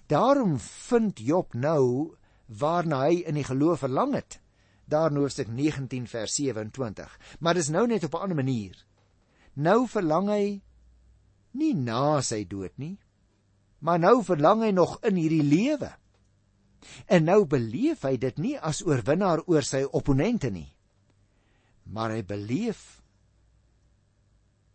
Daarom 0.05 0.59
vind 0.59 1.19
Job 1.19 1.53
nou 1.53 2.15
waarna 2.45 3.05
hy 3.07 3.21
in 3.29 3.37
die 3.37 3.45
geloof 3.47 3.85
verlang 3.85 4.15
het. 4.17 4.39
Daar 4.85 5.11
in 5.11 5.21
hoofstuk 5.21 5.47
19 5.47 6.07
vers 6.07 6.35
27. 6.35 7.19
Maar 7.39 7.53
dis 7.53 7.69
nou 7.69 7.87
net 7.87 8.03
op 8.03 8.13
'n 8.13 8.23
ander 8.25 8.35
manier. 8.35 8.85
Nou 9.53 9.87
verlang 9.87 10.29
hy 10.29 10.61
nie 11.51 11.73
na 11.75 12.21
sy 12.21 12.45
dood 12.47 12.71
nie, 12.75 12.99
maar 13.79 13.99
nou 13.99 14.23
verlang 14.23 14.61
hy 14.63 14.71
nog 14.71 14.99
in 15.03 15.15
hierdie 15.15 15.43
lewe. 15.43 15.91
En 17.05 17.23
nou 17.23 17.45
beleef 17.45 18.01
hy 18.01 18.17
dit 18.17 18.37
nie 18.37 18.59
as 18.59 18.81
oorwinnaar 18.85 19.43
oor 19.45 19.63
sy 19.63 19.83
opponente 19.83 20.49
nie, 20.49 20.75
maar 21.83 22.13
hy 22.15 22.21
beleef 22.25 23.01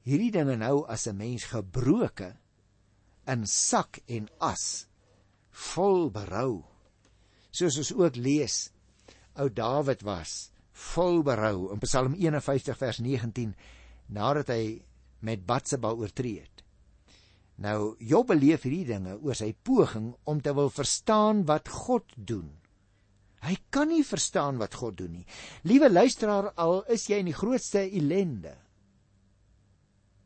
hierdie 0.07 0.33
dinge 0.35 0.57
nou 0.57 0.85
as 0.87 1.07
'n 1.07 1.17
mens 1.17 1.45
gebroke 1.51 2.37
in 3.27 3.47
sak 3.47 3.99
en 4.07 4.29
as 4.41 4.87
vol 5.51 6.11
berou. 6.11 6.65
Soos 7.51 7.79
ons 7.79 7.93
ook 7.93 8.17
lees 8.17 8.71
ou 9.37 9.49
Dawid 9.49 10.03
was 10.03 10.53
vol 10.73 11.23
berou 11.23 11.73
in 11.73 11.81
Psalm 11.81 12.15
51 12.15 12.77
vers 12.77 12.99
19 12.99 13.55
nadat 14.07 14.49
hy 14.49 14.83
met 15.21 15.47
Batseba 15.47 15.91
oortree 15.93 16.41
het. 16.41 16.63
Nou 17.57 17.97
Job 17.99 18.27
beleef 18.27 18.63
hierdie 18.63 18.85
dinge 18.85 19.17
oor 19.19 19.35
sy 19.35 19.55
poging 19.65 20.15
om 20.25 20.41
te 20.41 20.53
wil 20.55 20.71
verstaan 20.71 21.45
wat 21.49 21.69
God 21.69 22.05
doen 22.17 22.53
Hy 23.45 23.57
kan 23.71 23.91
nie 23.93 24.05
verstaan 24.05 24.59
wat 24.59 24.75
God 24.75 24.97
doen 24.99 25.13
nie. 25.19 25.27
Liewe 25.69 25.91
luisteraar, 25.91 26.53
al 26.57 26.83
is 26.93 27.07
jy 27.11 27.21
in 27.21 27.31
die 27.31 27.37
grootste 27.37 27.85
ellende. 27.85 28.55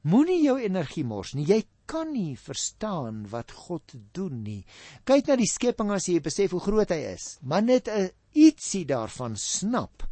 Moenie 0.08 0.40
jou 0.44 0.56
energie 0.62 1.04
mors 1.04 1.34
nie. 1.36 1.44
Jy 1.44 1.60
kan 1.90 2.12
nie 2.14 2.36
verstaan 2.38 3.24
wat 3.32 3.52
God 3.66 3.96
doen 4.14 4.42
nie. 4.44 4.62
Kyk 5.04 5.28
na 5.28 5.36
die 5.36 5.50
skepping 5.50 5.90
as 5.92 6.06
jy 6.08 6.20
besef 6.24 6.54
hoe 6.54 6.62
groot 6.62 6.94
hy 6.94 7.00
is. 7.16 7.36
Maar 7.42 7.62
net 7.62 7.88
'n 7.88 8.10
ietsie 8.32 8.86
daarvan 8.86 9.36
snap. 9.36 10.06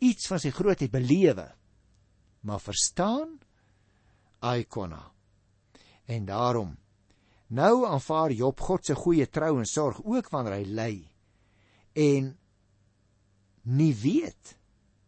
Iets 0.00 0.26
van 0.26 0.38
sy 0.38 0.50
grootheid 0.50 0.90
belewe. 0.90 1.52
Maar 2.40 2.60
verstaan? 2.60 3.38
Aikona. 4.40 5.12
En 6.06 6.24
daarom 6.24 6.76
nou 7.48 7.86
aanvaar 7.86 8.32
Job 8.32 8.60
God 8.60 8.84
se 8.84 8.94
goeie 8.94 9.26
trou 9.26 9.58
en 9.58 9.66
sorg 9.66 10.00
ook 10.04 10.30
wanneer 10.30 10.54
hy 10.54 10.64
ly 10.64 11.08
en 11.98 12.32
nie 13.68 13.92
weet 13.98 14.54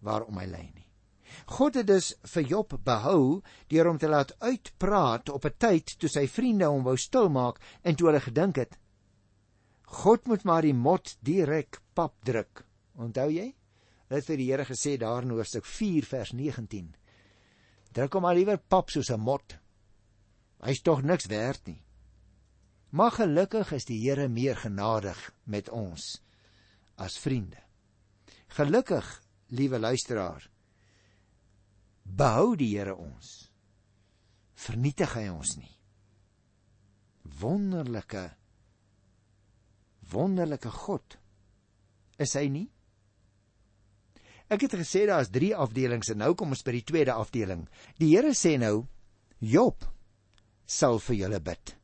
waarom 0.04 0.38
hy 0.40 0.46
ly 0.50 0.66
nie. 0.74 0.86
God 1.46 1.78
het 1.78 1.86
dus 1.86 2.12
vir 2.32 2.46
Job 2.50 2.74
behou 2.84 3.40
deur 3.70 3.88
hom 3.88 3.98
te 4.02 4.10
laat 4.10 4.34
uitpraat 4.42 5.30
op 5.30 5.46
'n 5.46 5.58
tyd 5.58 5.96
toe 5.98 6.08
sy 6.08 6.26
vriende 6.26 6.66
hom 6.66 6.82
wou 6.84 6.96
stilmaak 6.96 7.60
en 7.82 7.94
toe 7.94 8.08
hulle 8.08 8.20
gedink 8.20 8.56
het 8.56 8.78
God 9.90 10.26
moet 10.26 10.44
maar 10.44 10.62
die 10.62 10.74
mot 10.74 11.16
direk 11.26 11.80
pap 11.94 12.14
druk. 12.22 12.64
Onthou 12.94 13.28
jy? 13.30 13.48
Hulle 14.06 14.20
het 14.20 14.26
vir 14.26 14.36
die 14.36 14.46
Here 14.50 14.64
gesê 14.64 14.96
daar 14.98 15.22
in 15.22 15.30
Hoofstuk 15.34 15.66
4 15.66 16.06
vers 16.06 16.32
19. 16.32 16.94
Druk 17.92 18.14
hom 18.14 18.22
maar 18.22 18.38
liewer 18.38 18.58
pap 18.58 18.90
soos 18.90 19.10
'n 19.10 19.20
mot. 19.20 19.58
Hy's 20.62 20.82
tog 20.82 21.02
niks 21.02 21.26
werd 21.26 21.66
nie. 21.66 21.82
Maar 22.90 23.10
gelukkig 23.10 23.72
is 23.72 23.84
die 23.84 23.98
Here 23.98 24.28
meer 24.28 24.56
genadig 24.56 25.34
met 25.44 25.68
ons 25.68 26.22
as 27.00 27.16
vriende. 27.18 27.60
Gelukkig, 28.56 29.06
liewe 29.56 29.78
luisteraar, 29.80 30.44
behou 32.04 32.56
die 32.58 32.72
Here 32.74 32.96
ons. 32.96 33.50
Vernietig 34.60 35.14
hy 35.16 35.28
ons 35.32 35.56
nie. 35.56 35.72
Wonderlike 37.40 38.28
wonderlike 40.10 40.70
God 40.70 41.16
is 42.20 42.34
hy 42.36 42.48
nie? 42.52 42.66
Ek 44.50 44.64
het 44.66 44.74
gesê 44.80 45.04
daar's 45.06 45.30
3 45.30 45.52
afdelings 45.62 46.10
en 46.10 46.20
nou 46.24 46.32
kom 46.34 46.50
ons 46.50 46.64
by 46.66 46.74
die 46.74 46.86
tweede 46.86 47.14
afdeling. 47.14 47.68
Die 48.02 48.10
Here 48.16 48.34
sê 48.34 48.56
nou 48.58 48.88
Job 49.38 49.86
sal 50.66 50.98
vir 51.06 51.22
julle 51.22 51.40
bid. 51.40 51.79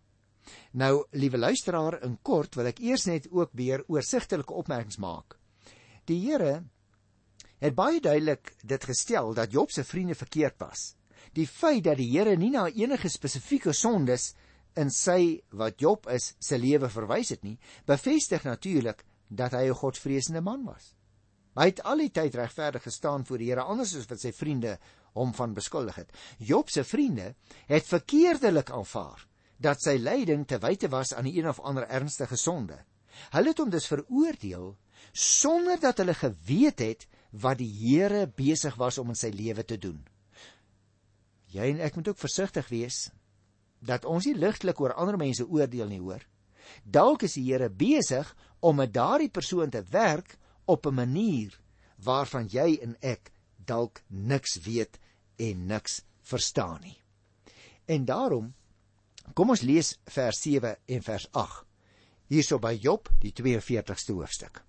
Nou, 0.76 1.06
liewe 1.16 1.38
luisteraar, 1.38 2.02
in 2.04 2.18
kort 2.20 2.58
wil 2.58 2.68
ek 2.68 2.82
eers 2.84 3.06
net 3.08 3.30
ook 3.32 3.54
weer 3.56 3.80
oorsigtelike 3.88 4.52
opmerkings 4.52 4.98
maak. 5.00 5.38
Die 6.04 6.18
Here 6.20 6.66
het 7.64 7.76
baie 7.78 8.02
duidelik 8.04 8.50
dit 8.60 8.82
gestel 8.84 9.32
dat 9.38 9.54
Job 9.56 9.70
se 9.72 9.86
vriende 9.88 10.14
verkeerd 10.14 10.58
was. 10.60 10.90
Die 11.32 11.46
feit 11.48 11.86
dat 11.86 11.96
die 11.96 12.10
Here 12.10 12.34
nie 12.36 12.50
na 12.52 12.66
enige 12.68 13.08
spesifieke 13.08 13.72
sondes 13.72 14.34
in 14.76 14.92
sy 14.92 15.40
wat 15.56 15.80
Job 15.80 16.10
is 16.12 16.34
se 16.44 16.58
lewe 16.60 16.90
verwys 16.92 17.32
het 17.32 17.46
nie, 17.46 17.56
bevestig 17.88 18.44
natuurlik 18.44 19.00
dat 19.28 19.56
hy 19.56 19.70
'n 19.70 19.80
godvreesende 19.80 20.42
man 20.44 20.64
was. 20.64 20.92
Hy 21.56 21.70
het 21.72 21.80
al 21.88 22.04
die 22.04 22.10
tyd 22.10 22.34
regverdig 22.34 22.82
gestaan 22.82 23.24
voor 23.24 23.38
die 23.38 23.48
Here 23.48 23.62
anders 23.62 23.94
as 23.96 24.06
wat 24.06 24.20
sy 24.20 24.32
vriende 24.32 24.78
hom 25.14 25.32
van 25.32 25.54
beskuldig 25.54 25.94
het. 25.96 26.12
Job 26.38 26.68
se 26.68 26.84
vriende 26.84 27.34
het 27.66 27.86
verkeerdelik 27.86 28.70
aanvaar 28.70 29.26
dat 29.56 29.80
sy 29.82 29.96
lyding 30.00 30.44
te 30.46 30.58
wyte 30.60 30.88
was 30.92 31.14
aan 31.14 31.28
die 31.28 31.36
een 31.38 31.48
of 31.48 31.60
ander 31.60 31.86
ernstige 31.88 32.36
sonde. 32.36 32.78
Hulle 33.32 33.52
het 33.52 33.60
hom 33.62 33.70
dus 33.72 33.88
veroordeel 33.88 34.74
sonder 35.12 35.80
dat 35.80 35.98
hulle 36.02 36.14
geweet 36.14 36.82
het 36.84 37.06
wat 37.30 37.58
die 37.60 37.70
Here 37.70 38.26
besig 38.26 38.76
was 38.76 38.98
om 38.98 39.12
in 39.12 39.18
sy 39.18 39.30
lewe 39.32 39.64
te 39.64 39.78
doen. 39.80 40.00
Jy 41.52 41.70
en 41.72 41.80
ek 41.84 41.96
moet 41.96 42.08
ook 42.12 42.20
versigtig 42.20 42.68
wees 42.68 43.06
dat 43.86 44.04
ons 44.08 44.26
nie 44.26 44.36
ligtelik 44.36 44.80
oor 44.80 44.96
ander 44.96 45.18
mense 45.20 45.44
oordeel 45.44 45.88
nie, 45.88 46.00
hoor. 46.00 46.24
Dalk 46.82 47.22
is 47.28 47.36
die 47.38 47.46
Here 47.46 47.68
besig 47.70 48.32
om 48.60 48.80
met 48.80 48.94
daardie 48.94 49.30
persoon 49.30 49.70
te 49.70 49.84
werk 49.92 50.36
op 50.66 50.86
'n 50.86 50.94
manier 50.94 51.60
waarvan 51.96 52.48
jy 52.48 52.78
en 52.82 52.96
ek 53.00 53.32
dalk 53.56 54.02
niks 54.08 54.58
weet 54.64 54.98
en 55.36 55.66
niks 55.66 56.02
verstaan 56.22 56.80
nie. 56.82 56.98
En 57.86 58.04
daarom 58.04 58.54
kom 59.34 59.50
ons 59.50 59.62
lees 59.62 59.98
vers 60.04 60.40
7 60.40 60.76
en 60.86 61.02
vers 61.02 61.28
8 61.32 61.66
hierso 62.28 62.58
by 62.58 62.74
Job 62.74 63.08
die 63.22 63.32
42ste 63.34 64.14
hoofstuk. 64.16 64.62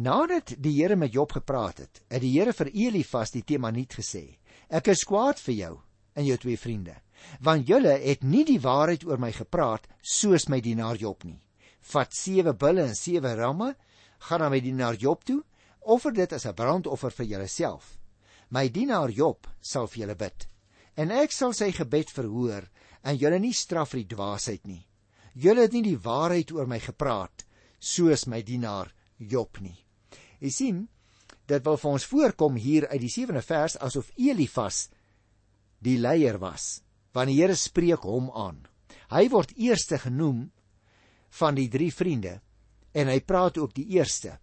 Nadat 0.00 0.54
die 0.56 0.72
Here 0.78 0.96
met 0.96 1.12
Job 1.12 1.32
gepraat 1.32 1.82
het, 1.82 2.02
het 2.08 2.22
die 2.22 2.32
Here 2.32 2.54
vir 2.56 2.70
Elifas 2.72 3.34
die 3.34 3.42
Temaniet 3.42 3.96
gesê: 3.98 4.38
"Ek 4.68 4.88
is 4.88 5.04
kwaad 5.04 5.38
vir 5.38 5.54
jou 5.54 5.80
en 6.14 6.24
jou 6.24 6.36
twee 6.38 6.56
vriende, 6.56 6.94
want 7.40 7.68
julle 7.68 7.98
het 8.00 8.22
nie 8.22 8.44
die 8.44 8.60
waarheid 8.60 9.04
oor 9.04 9.18
my 9.18 9.32
gepraat 9.32 9.86
soos 10.02 10.48
my 10.48 10.60
dienaar 10.60 10.96
Job 10.96 11.24
nie. 11.24 11.40
Vat 11.80 12.14
sewe 12.14 12.52
bulle 12.54 12.82
en 12.82 12.94
sewe 12.94 13.34
ramme, 13.34 13.74
gaan 14.18 14.40
na 14.40 14.48
my 14.48 14.60
dienaar 14.60 14.94
Job 14.94 15.24
toe, 15.24 15.42
offer 15.80 16.12
dit 16.12 16.32
as 16.32 16.46
'n 16.46 16.54
brandoffer 16.54 17.10
vir 17.10 17.26
julleself. 17.26 17.98
My 18.50 18.68
dienaar 18.68 19.10
Job 19.10 19.46
sal 19.60 19.86
vir 19.86 20.00
julle 20.00 20.14
bid, 20.14 20.46
en 20.96 21.10
ek 21.10 21.32
sal 21.32 21.52
sy 21.52 21.72
gebed 21.72 22.10
verhoor 22.10 22.68
en 23.02 23.16
julle 23.16 23.38
nie 23.40 23.54
straf 23.56 23.94
vir 23.94 24.02
die 24.02 24.14
dwaasheid 24.14 24.66
nie. 24.68 24.82
Julle 25.34 25.66
het 25.66 25.74
nie 25.76 25.84
die 25.86 26.00
waarheid 26.00 26.52
oor 26.52 26.68
my 26.68 26.80
gepraat 26.82 27.46
soos 27.80 28.26
my 28.28 28.42
dienaar 28.44 28.90
Job 29.18 29.60
nie. 29.60 29.76
Jy 30.40 30.50
sien, 30.52 30.80
dit 31.48 31.64
wil 31.64 31.78
vir 31.80 31.90
ons 31.90 32.06
voorkom 32.08 32.56
hier 32.60 32.86
uit 32.90 33.00
die 33.02 33.12
7de 33.12 33.42
vers 33.44 33.76
asof 33.80 34.10
Elifas 34.16 34.88
die 35.80 35.96
leier 36.00 36.38
was, 36.40 36.82
want 37.16 37.32
die 37.32 37.38
Here 37.40 37.56
spreek 37.56 38.04
hom 38.04 38.30
aan. 38.36 38.60
Hy 39.10 39.26
word 39.32 39.56
eerste 39.56 39.98
genoem 39.98 40.50
van 41.40 41.56
die 41.56 41.68
drie 41.72 41.90
vriende 41.92 42.38
en 42.92 43.08
hy 43.08 43.20
praat 43.24 43.58
ook 43.58 43.74
die 43.74 43.88
eerste. 43.96 44.36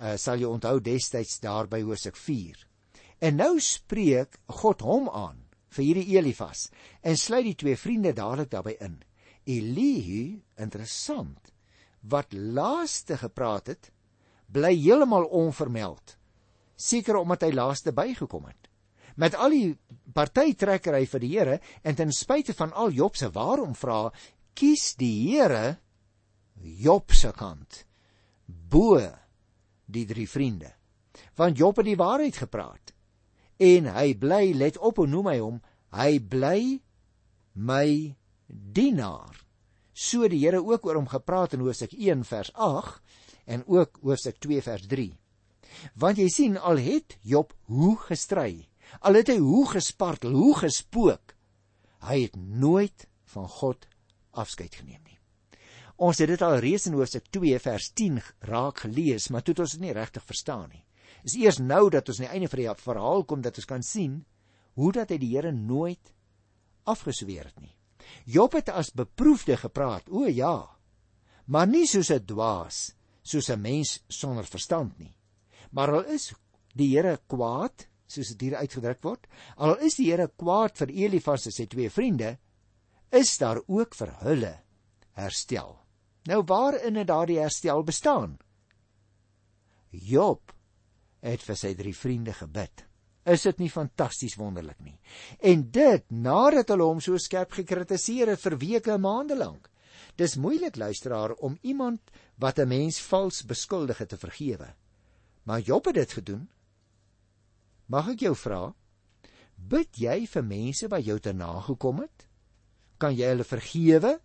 Uh, 0.00 0.16
sal 0.16 0.40
jy 0.40 0.48
onthou 0.48 0.78
destyds 0.80 1.40
daar 1.42 1.68
by 1.68 1.82
Hosea 1.84 2.14
4. 2.16 2.56
En 3.20 3.36
nou 3.36 3.54
spreek 3.60 4.38
God 4.62 4.80
hom 4.86 5.10
aan 5.12 5.42
vir 5.76 5.84
hierdie 5.84 6.16
Elifas 6.16 6.68
en 7.02 7.16
sluit 7.16 7.46
die 7.46 7.58
twee 7.62 7.78
vriende 7.78 8.12
dadelik 8.16 8.50
daarbey 8.52 8.76
in. 8.80 8.98
Elihu, 9.48 10.40
interessant, 10.60 11.52
wat 12.02 12.32
laaste 12.32 13.16
gepraat 13.20 13.70
het, 13.72 13.90
bly 14.50 14.72
heeltemal 14.74 15.28
onvermeld. 15.36 16.16
Seker 16.76 17.20
omdat 17.20 17.44
hy 17.46 17.52
laaste 17.54 17.92
bygekom 17.94 18.48
het. 18.48 18.68
Met 19.20 19.36
al 19.36 19.52
die 19.52 19.76
partytrekkery 20.14 21.04
vir 21.10 21.22
die 21.22 21.30
Here 21.34 21.60
en 21.84 21.98
ten 21.98 22.12
spyte 22.14 22.54
van 22.56 22.72
al 22.72 22.94
Job 22.96 23.18
se 23.18 23.28
waarom 23.34 23.74
vra, 23.76 24.08
kies 24.54 24.94
die 24.98 25.30
Here 25.30 25.78
Job 26.60 27.12
se 27.16 27.32
kant 27.36 27.84
bo 28.46 28.98
die 29.90 30.06
drie 30.06 30.28
vriende. 30.28 30.72
Want 31.36 31.58
Job 31.58 31.80
het 31.80 31.88
die 31.88 31.98
waarheid 31.98 32.36
gepraat. 32.36 32.92
En 33.60 33.90
hy 33.92 34.14
bly, 34.16 34.54
let 34.56 34.78
op 34.80 35.02
hoe 35.02 35.08
noem 35.10 35.28
hy 35.28 35.38
hom, 35.42 35.60
hy 35.92 36.16
bly 36.32 36.60
my 37.52 38.16
dienaar. 38.48 39.36
So 39.92 40.28
die 40.32 40.40
Here 40.40 40.62
ook 40.64 40.86
oor 40.88 40.96
hom 40.96 41.10
gepraat 41.10 41.54
in 41.56 41.64
Hosea 41.64 41.90
1 41.92 42.24
vers 42.24 42.52
8 42.54 43.02
en 43.52 43.66
ook 43.68 44.00
Hosea 44.00 44.32
2 44.38 44.62
vers 44.64 44.86
3. 44.88 45.10
Want 46.00 46.18
jy 46.18 46.28
sien 46.32 46.56
al 46.56 46.80
het 46.80 47.18
Job 47.20 47.52
hoe 47.68 47.96
gestry, 48.08 48.70
al 49.00 49.20
het 49.20 49.30
hy 49.30 49.38
hoe 49.42 49.66
gespartel, 49.70 50.34
hoe 50.34 50.56
gespook, 50.64 51.36
hy 52.08 52.22
het 52.24 52.36
nooit 52.36 53.06
van 53.34 53.48
God 53.60 53.86
afskeid 54.32 54.74
geneem 54.80 55.02
nie. 55.04 55.18
Ons 56.00 56.22
het 56.22 56.30
dit 56.32 56.42
al 56.42 56.62
reeds 56.64 56.88
in 56.88 56.96
Hosea 56.96 57.20
2 57.28 57.58
vers 57.60 57.90
10 57.92 58.22
raak 58.48 58.86
gelees, 58.86 59.28
maar 59.28 59.44
toe 59.44 59.52
het 59.52 59.66
ons 59.66 59.76
dit 59.76 59.84
nie 59.84 59.96
regtig 59.96 60.24
verstaan 60.24 60.70
nie. 60.72 60.84
Dis 61.22 61.36
eers 61.36 61.58
nou 61.58 61.88
dat 61.90 62.08
ons 62.08 62.20
aan 62.20 62.28
die 62.28 62.34
einde 62.34 62.48
van 62.48 62.62
die 62.62 62.74
verhaal 62.84 63.24
kom 63.24 63.42
dat 63.44 63.56
ons 63.60 63.68
kan 63.68 63.82
sien 63.82 64.24
hoe 64.78 64.92
dat 64.92 65.10
hy 65.10 65.18
die 65.20 65.34
Here 65.34 65.52
nooit 65.52 66.12
afgesweer 66.88 67.50
het 67.50 67.60
nie. 67.60 67.74
Job 68.24 68.54
het 68.56 68.70
as 68.72 68.92
beproefde 68.96 69.56
gepraat. 69.60 70.08
O 70.08 70.26
ja. 70.26 70.70
Maar 71.46 71.66
nie 71.66 71.86
soos 71.86 72.10
'n 72.10 72.24
dwaas, 72.26 72.94
soos 73.22 73.50
'n 73.50 73.60
mens 73.60 74.02
sonder 74.08 74.44
verstand 74.44 74.98
nie. 74.98 75.16
Maar 75.70 75.92
al 75.92 76.04
is 76.04 76.32
die 76.74 76.96
Here 76.96 77.18
kwaad, 77.26 77.88
soos 78.06 78.28
dit 78.28 78.40
hier 78.40 78.56
uitgedruk 78.56 79.02
word, 79.02 79.26
al 79.56 79.76
is 79.78 79.96
die 79.96 80.10
Here 80.10 80.28
kwaad 80.28 80.76
vir 80.76 80.88
Elifas 80.88 81.46
en 81.46 81.52
sy 81.52 81.66
twee 81.66 81.90
vriende, 81.90 82.38
is 83.10 83.38
daar 83.38 83.60
ook 83.66 83.94
vir 83.94 84.10
hulle 84.22 84.54
herstel. 85.12 85.78
Nou 86.26 86.42
waarin 86.46 86.96
het 86.96 87.06
daardie 87.06 87.40
herstel 87.40 87.82
bestaan? 87.82 88.38
Job 89.90 90.52
het 91.20 91.42
vir 91.42 91.56
sy 91.56 91.74
drie 91.74 91.94
vriende 91.96 92.32
gebid. 92.32 92.86
Is 93.28 93.44
dit 93.44 93.58
nie 93.60 93.70
fantasties 93.70 94.36
wonderlik 94.40 94.80
nie? 94.80 94.96
En 95.44 95.66
dit 95.70 96.04
nadat 96.10 96.72
hulle 96.72 96.86
hom 96.88 97.00
so 97.04 97.18
skerp 97.20 97.52
gekritiseer 97.52 98.32
het 98.32 98.40
vir 98.40 98.56
weke 98.60 98.94
en 98.96 99.04
maande 99.04 99.36
lank. 99.36 99.68
Dis 100.16 100.38
moeilik 100.40 100.76
luisteraar 100.76 101.36
om 101.44 101.58
iemand 101.62 102.00
wat 102.36 102.58
'n 102.58 102.68
mens 102.68 103.00
vals 103.00 103.44
beskuldig 103.44 103.98
het 103.98 104.08
te 104.08 104.16
vergewe. 104.16 104.74
Maar 105.44 105.60
Job 105.60 105.84
het 105.84 105.94
dit 105.94 106.12
gedoen. 106.12 106.48
Mag 107.86 108.08
ek 108.08 108.20
jou 108.20 108.36
vra, 108.36 108.74
bid 109.56 109.96
jy 109.96 110.26
vir 110.26 110.44
mense 110.44 110.88
wat 110.88 111.04
jou 111.04 111.18
te 111.18 111.32
nagekom 111.32 112.00
het? 112.00 112.28
Kan 112.98 113.16
jy 113.16 113.26
hulle 113.26 113.44
vergewe? 113.44 114.20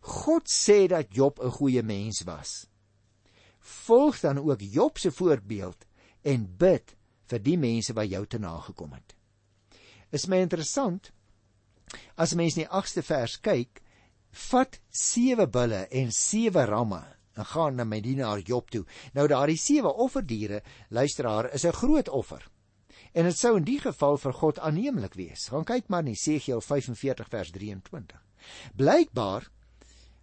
God 0.00 0.50
sê 0.50 0.88
dat 0.88 1.14
Job 1.14 1.38
'n 1.40 1.50
goeie 1.50 1.82
mens 1.82 2.22
was. 2.24 2.66
Volg 3.58 4.20
dan 4.20 4.38
ook 4.38 4.60
Job 4.60 4.98
se 4.98 5.10
voorbeeld 5.10 5.86
en 6.22 6.46
bid 6.58 6.94
vir 7.30 7.42
die 7.42 7.56
mense 7.56 7.94
wat 7.96 8.10
jou 8.10 8.26
te 8.26 8.38
nagekom 8.38 8.92
het. 8.92 9.16
Is 10.12 10.28
my 10.28 10.42
interessant 10.44 11.12
as 12.16 12.34
mense 12.34 12.60
in 12.60 12.66
die 12.66 12.72
8ste 12.72 13.02
vers 13.04 13.38
kyk, 13.44 13.82
vat 14.48 14.78
sewe 14.88 15.46
bulle 15.46 15.86
en 15.90 16.12
sewe 16.14 16.64
ramme 16.68 17.02
en 17.36 17.48
gaan 17.48 17.76
na 17.76 17.84
my 17.88 18.00
dienaar 18.04 18.42
Job 18.44 18.70
toe. 18.72 18.84
Nou 19.16 19.26
daardie 19.28 19.58
sewe 19.60 19.92
offerdiere, 20.04 20.62
luisteraar, 20.90 21.50
is 21.54 21.64
'n 21.64 21.72
groot 21.72 22.08
offer. 22.08 22.48
En 23.12 23.24
dit 23.24 23.38
sou 23.38 23.56
in 23.56 23.64
die 23.64 23.80
geval 23.80 24.16
vir 24.16 24.32
God 24.32 24.58
aanneemlik 24.58 25.14
wees. 25.14 25.48
Gaan 25.48 25.64
kyk 25.64 25.88
maar 25.88 26.00
in 26.00 26.12
Jesegiel 26.12 26.60
45 26.60 27.28
vers 27.28 27.50
23. 27.50 28.22
Blykbaar 28.76 29.50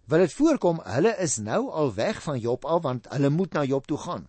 wil 0.06 0.18
dit 0.18 0.32
voorkom 0.32 0.80
hulle 0.84 1.14
is 1.18 1.36
nou 1.36 1.70
al 1.70 1.94
weg 1.94 2.22
van 2.22 2.38
Job 2.38 2.64
af 2.64 2.82
want 2.82 3.06
hulle 3.12 3.30
moet 3.30 3.52
na 3.52 3.64
Job 3.64 3.86
toe 3.86 3.98
gaan. 3.98 4.26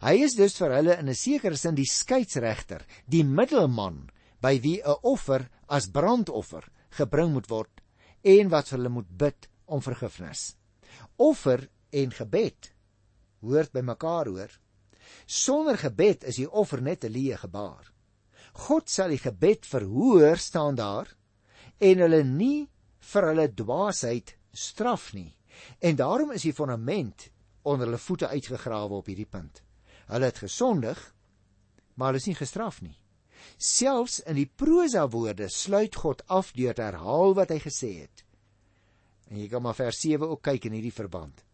Hy 0.00 0.14
is 0.22 0.36
dus 0.38 0.54
vir 0.60 0.76
hulle 0.76 0.94
in 1.00 1.08
'n 1.08 1.14
sekere 1.14 1.56
sin 1.56 1.74
die 1.74 1.88
skeieregter, 1.88 2.84
die 3.06 3.24
middelman 3.24 4.10
by 4.40 4.58
wie 4.62 4.80
'n 4.82 5.00
offer 5.02 5.48
as 5.68 5.90
brandoffer 5.90 6.64
gebring 6.90 7.32
moet 7.32 7.50
word 7.50 7.82
en 8.22 8.48
wat 8.48 8.70
hulle 8.70 8.88
moet 8.88 9.10
bid 9.18 9.48
om 9.66 9.82
vergifnis. 9.82 10.56
Offer 11.16 11.68
en 11.92 12.10
gebed 12.10 12.72
hoort 13.40 13.72
by 13.72 13.80
mekaar 13.80 14.26
hoor. 14.26 14.50
Sonder 15.26 15.76
gebed 15.76 16.24
is 16.24 16.36
die 16.36 16.50
offer 16.50 16.80
net 16.80 17.04
'n 17.04 17.12
leë 17.12 17.38
gebaar. 17.38 17.92
God 18.52 18.88
sal 18.88 19.08
die 19.08 19.22
gebed 19.22 19.66
verhoor 19.66 20.36
staan 20.36 20.74
daar 20.74 21.08
en 21.80 21.98
hulle 21.98 22.24
nie 22.24 22.68
vir 23.12 23.22
hulle 23.22 23.48
dwaasheid 23.48 24.36
straf 24.52 25.12
nie. 25.14 25.36
En 25.80 25.96
daarom 25.96 26.30
is 26.30 26.42
die 26.42 26.52
fondament 26.52 27.30
onder 27.62 27.86
hulle 27.86 27.98
voete 27.98 28.28
uitgegrawe 28.28 28.94
op 28.94 29.06
hierdie 29.06 29.26
punt. 29.26 29.62
Hulle 30.08 30.30
het 30.30 30.40
gesondig, 30.42 31.00
maar 31.94 32.12
hulle 32.12 32.22
is 32.22 32.28
nie 32.30 32.38
gestraf 32.38 32.80
nie. 32.84 32.96
Selfs 33.58 34.18
in 34.28 34.38
die 34.38 34.48
prosa 34.48 35.04
woorde 35.10 35.48
sluit 35.52 35.96
God 35.98 36.22
af 36.26 36.52
deur 36.56 36.74
te 36.74 36.86
herhaal 36.86 37.36
wat 37.38 37.52
hy 37.54 37.58
gesê 37.62 37.92
het. 38.02 38.24
En 39.28 39.42
jy 39.42 39.48
kan 39.52 39.62
maar 39.62 39.76
vers 39.76 40.00
7 40.00 40.28
ook 40.28 40.42
kyk 40.48 40.68
in 40.68 40.78
hierdie 40.78 40.94
verband. 40.94 41.44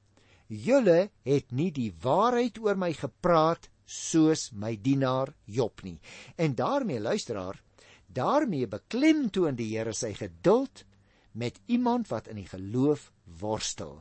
Julle 0.46 1.10
het 1.24 1.52
nie 1.52 1.70
die 1.74 1.90
waarheid 2.04 2.60
oor 2.62 2.78
my 2.78 2.92
gepraat 2.94 3.70
soos 3.84 4.50
my 4.52 4.74
dienaar 4.80 5.34
Job 5.44 5.82
nie. 5.84 5.98
En 6.36 6.54
daarmee 6.54 7.00
luisteraar, 7.00 7.60
daarmee 8.06 8.68
beklemtoon 8.70 9.56
die 9.58 9.72
Here 9.74 9.92
sy 9.92 10.12
geduld 10.14 10.84
met 11.32 11.58
iemand 11.66 12.08
wat 12.08 12.28
in 12.30 12.38
die 12.38 12.48
geloof 12.48 13.10
worstel 13.40 13.98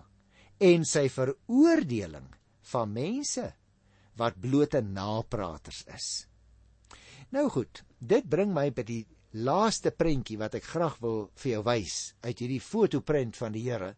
en 0.63 0.85
sy 0.85 1.07
veroordeling 1.09 2.27
van 2.71 2.91
mense 2.93 3.47
wat 4.17 4.39
blote 4.39 4.81
napraters 4.81 5.83
is. 5.95 6.07
Nou 7.33 7.49
goed, 7.49 7.83
dit 7.99 8.29
bring 8.29 8.53
my 8.53 8.69
by 8.71 8.85
die 8.85 9.03
laaste 9.33 9.91
prentjie 9.91 10.37
wat 10.37 10.55
ek 10.59 10.67
graag 10.69 10.99
wil 11.01 11.29
vir 11.41 11.55
jou 11.55 11.61
wys 11.65 12.13
uit 12.21 12.43
hierdie 12.43 12.61
fotoprent 12.61 13.37
van 13.39 13.55
die 13.55 13.63
Here 13.65 13.95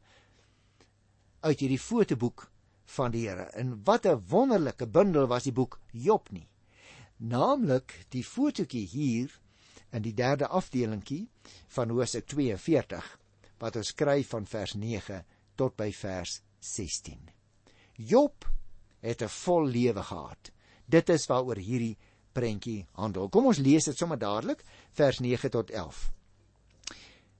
uit 1.45 1.59
hierdie 1.61 1.81
fotoboek 1.81 2.47
van 2.95 3.11
die 3.13 3.25
Here. 3.27 3.49
En 3.53 3.83
wat 3.83 4.05
'n 4.05 4.23
wonderlike 4.29 4.87
bundel 4.87 5.27
was 5.27 5.43
die 5.43 5.51
boek 5.51 5.79
Job 5.91 6.31
nie. 6.31 6.47
Naamlik 7.17 8.05
die 8.09 8.23
fotootjie 8.23 8.87
hier 8.87 9.39
in 9.91 10.01
die 10.01 10.13
derde 10.13 10.47
afdelingkie 10.47 11.29
van 11.67 11.89
Hosea 11.89 12.21
42 12.21 13.19
wat 13.59 13.75
ons 13.75 13.87
skryf 13.87 14.29
van 14.29 14.45
vers 14.45 14.73
9 14.73 15.23
tot 15.55 15.75
by 15.75 15.91
vers 15.91 16.41
16. 16.59 17.29
Job 17.93 18.45
het 19.05 19.21
'n 19.21 19.29
vol 19.29 19.65
lewe 19.65 20.03
gehad. 20.03 20.51
Dit 20.85 21.09
is 21.09 21.27
waaroor 21.27 21.57
hierdie 21.57 21.97
prentjie 22.33 22.85
handel. 22.91 23.29
Kom 23.29 23.45
ons 23.45 23.61
lees 23.63 23.85
dit 23.85 23.97
sommer 23.97 24.19
dadelik, 24.19 24.63
vers 24.91 25.19
9 25.19 25.49
tot 25.49 25.69
11. 25.69 26.11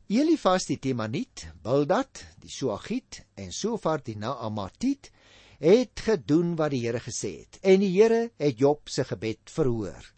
Elifas 0.07 0.67
die 0.69 0.77
Temaniet, 0.77 1.47
Bildad 1.65 2.21
die 2.37 2.51
Suagit 2.53 3.23
en 3.35 3.51
Sofar 3.51 4.03
die 4.05 4.17
Naamatit 4.21 5.09
het 5.57 6.03
gedoen 6.05 6.55
wat 6.59 6.75
die 6.75 6.83
Here 6.83 6.99
gesê 7.01 7.39
het. 7.39 7.57
En 7.63 7.79
die 7.81 7.89
Here 7.89 8.29
het 8.37 8.59
Job 8.59 8.89
se 8.89 9.03
gebed 9.03 9.49
verhoor. 9.49 10.11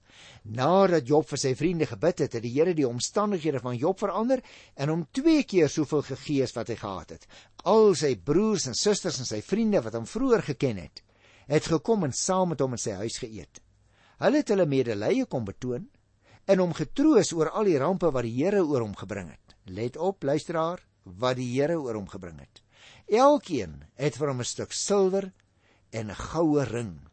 Nadat 0.43 1.07
Job 1.07 1.27
vir 1.27 1.39
sy 1.39 1.53
vriende 1.55 1.87
gebid 1.87 2.23
het, 2.23 2.35
het 2.35 2.43
die 2.43 2.51
Here 2.51 2.75
die 2.75 2.87
omstandighede 2.87 3.61
van 3.63 3.79
Job 3.79 3.99
verander 3.99 4.43
en 4.75 4.91
hom 4.91 5.07
twee 5.15 5.43
keer 5.47 5.71
soveel 5.71 6.03
gegee 6.07 6.43
as 6.43 6.55
wat 6.55 6.71
hy 6.71 6.77
gehad 6.79 7.15
het. 7.15 7.27
Al 7.63 7.93
sy 7.95 8.15
broers 8.15 8.67
en 8.67 8.75
susters 8.75 9.19
en 9.23 9.27
sy 9.29 9.41
vriende 9.43 9.81
wat 9.83 9.95
hom 9.95 10.07
vroeër 10.07 10.45
geken 10.51 10.83
het, 10.83 11.03
het 11.47 11.69
gekom 11.71 12.05
en 12.07 12.13
saam 12.13 12.53
met 12.53 12.61
hom 12.63 12.75
in 12.75 12.81
sy 12.81 12.95
huis 12.99 13.17
geëet. 13.23 13.61
Hulle 14.21 14.41
het 14.41 14.51
hulle 14.53 14.65
medelee 14.69 15.25
kom 15.29 15.45
betoon 15.47 15.87
en 16.47 16.63
hom 16.63 16.73
getroos 16.75 17.33
oor 17.35 17.51
al 17.51 17.69
die 17.69 17.77
rampe 17.79 18.11
wat 18.13 18.25
die 18.27 18.35
Here 18.37 18.63
oor 18.63 18.85
hom 18.85 18.95
gebring 18.97 19.29
het. 19.33 19.55
Let 19.65 19.97
op, 19.97 20.23
luisteraar, 20.23 20.81
wat 21.03 21.37
die 21.39 21.49
Here 21.53 21.77
oor 21.79 21.99
hom 21.99 22.07
gebring 22.09 22.39
het. 22.39 22.63
Elkeen 23.07 23.83
het 23.99 24.17
vir 24.17 24.31
hom 24.31 24.41
'n 24.41 24.51
stuk 24.53 24.71
silwer 24.71 25.31
en 25.91 26.09
'n 26.11 26.15
goue 26.15 26.63
ring 26.63 27.07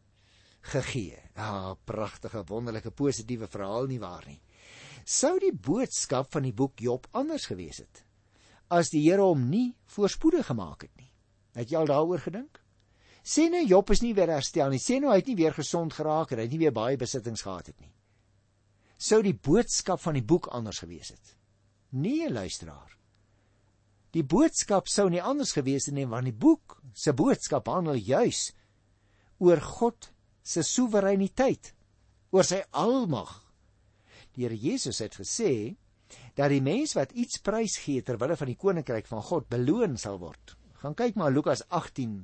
gegee. 0.61 1.19
Ah, 1.37 1.75
pragtige, 1.85 2.45
wonderlike, 2.47 2.91
positiewe 2.91 3.47
verhaal 3.47 3.87
nie 3.87 3.99
waar 3.99 4.25
nie. 4.27 4.41
Sou 5.05 5.39
die 5.39 5.53
boodskap 5.53 6.33
van 6.33 6.43
die 6.43 6.53
boek 6.53 6.81
Job 6.81 7.07
anders 7.13 7.47
gewees 7.47 7.79
het 7.79 8.05
as 8.75 8.91
die 8.91 9.03
Here 9.05 9.23
hom 9.23 9.49
nie 9.51 9.75
voorspoedig 9.95 10.49
gemaak 10.49 10.87
het 10.87 10.95
nie? 10.97 11.11
Het 11.55 11.71
jy 11.71 11.79
al 11.79 11.91
daaroor 11.91 12.23
gedink? 12.25 12.61
Sê 13.25 13.49
nou 13.49 13.63
Job 13.65 13.89
is 13.95 14.03
nie 14.05 14.13
weer 14.13 14.29
herstel 14.29 14.69
nie. 14.75 14.83
Sê 14.83 14.99
nou 15.01 15.09
hy 15.09 15.23
het 15.23 15.31
nie 15.31 15.39
weer 15.39 15.55
gesond 15.57 15.95
geraak 15.97 16.33
en 16.33 16.43
hy 16.43 16.45
het 16.45 16.53
nie 16.53 16.61
weer 16.67 16.75
baie 16.77 16.99
besittings 17.01 17.45
gehad 17.47 17.71
het 17.73 17.79
nie. 17.81 17.93
Sou 19.01 19.23
die 19.25 19.35
boodskap 19.35 20.03
van 20.05 20.19
die 20.19 20.25
boek 20.25 20.51
anders 20.53 20.83
gewees 20.85 21.15
het? 21.15 21.33
Nee, 21.97 22.29
luisteraar. 22.29 22.93
Die 24.15 24.23
boodskap 24.23 24.91
sou 24.93 25.09
nie 25.11 25.23
anders 25.25 25.55
gewees 25.57 25.89
het 25.89 25.97
nie 25.97 26.07
want 26.11 26.29
die 26.29 26.37
boek 26.37 26.77
se 26.95 27.15
boodskap 27.17 27.71
handel 27.73 27.97
juis 27.97 28.51
oor 29.43 29.59
God 29.61 30.11
se 30.45 30.63
soewereiniteit, 30.63 31.73
oor 32.31 32.45
sy 32.45 32.61
almag. 32.77 33.33
Die 34.37 34.45
Here 34.45 34.59
Jesus 34.59 35.01
het 35.01 35.17
gesê 35.17 35.75
dat 36.37 36.53
die 36.53 36.63
mens 36.63 36.93
wat 36.99 37.15
iets 37.17 37.41
prysgee 37.43 38.05
ter 38.05 38.21
wille 38.21 38.37
van 38.37 38.53
die 38.53 38.61
koninkryk 38.61 39.09
van 39.09 39.25
God 39.25 39.49
beloon 39.49 39.97
sal 39.99 40.21
word. 40.21 40.55
Gaan 40.83 40.95
kyk 40.95 41.17
maar 41.17 41.33
Lukas 41.33 41.65
18 41.73 42.21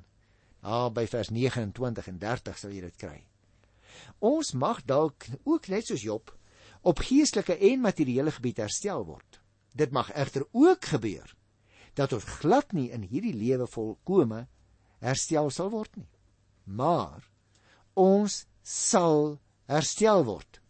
daar 0.60 0.92
by 0.92 1.06
vers 1.08 1.30
29 1.32 2.06
en 2.12 2.18
30 2.18 2.58
sal 2.58 2.72
jy 2.74 2.84
dit 2.84 2.96
kry. 3.00 3.18
Ons 4.20 4.52
mag 4.52 4.82
dalk 4.84 5.26
ook 5.44 5.68
net 5.72 5.88
soos 5.88 6.04
Job 6.04 6.32
op 6.80 7.02
geestelike 7.04 7.56
en 7.56 7.80
materiële 7.84 8.32
gebied 8.36 8.62
herstel 8.64 9.04
word. 9.04 9.40
Dit 9.76 9.92
mag 9.92 10.12
egter 10.12 10.46
ook 10.52 10.84
gebeur 10.84 11.34
dat 11.94 12.12
ons 12.12 12.24
glad 12.40 12.72
nie 12.72 12.90
in 12.94 13.02
hierdie 13.02 13.34
lewe 13.34 13.66
volkome 13.66 14.46
herstel 15.00 15.50
sal 15.50 15.70
word 15.72 15.96
nie. 15.96 16.08
Maar 16.64 17.24
ons 17.98 18.44
sal 18.62 19.38
herstel 19.70 20.24
word. 20.28 20.60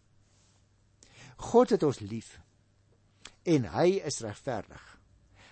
God 1.41 1.73
het 1.75 1.83
ons 1.83 1.99
lief 1.99 2.39
en 3.43 3.65
hy 3.73 3.99
is 4.05 4.21
regverdig. 4.21 4.81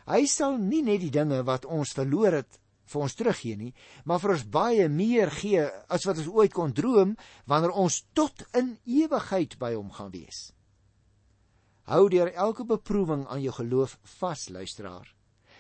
Hy 0.10 0.26
sal 0.30 0.58
nie 0.62 0.82
net 0.86 1.02
die 1.02 1.14
dinge 1.14 1.42
wat 1.46 1.66
ons 1.66 1.94
verloor 1.98 2.40
het 2.42 2.60
vir 2.90 3.02
ons 3.06 3.16
teruggee 3.16 3.58
nie, 3.58 3.74
maar 4.06 4.22
vir 4.24 4.36
ons 4.36 4.46
baie 4.50 4.88
meer 4.90 5.32
gee 5.34 5.66
as 5.90 6.08
wat 6.10 6.22
ons 6.22 6.32
ooit 6.34 6.54
kon 6.54 6.74
droom 6.74 7.16
wanneer 7.50 7.76
ons 7.78 8.02
tot 8.18 8.44
in 8.58 8.76
ewigheid 8.86 9.58
by 9.62 9.76
hom 9.76 9.92
gaan 9.94 10.12
wees. 10.14 10.50
Hou 11.90 12.06
deur 12.10 12.30
elke 12.38 12.66
beproewing 12.70 13.26
aan 13.28 13.42
jou 13.42 13.54
geloof 13.56 13.98
vas, 14.20 14.50
luisteraar. 14.50 15.08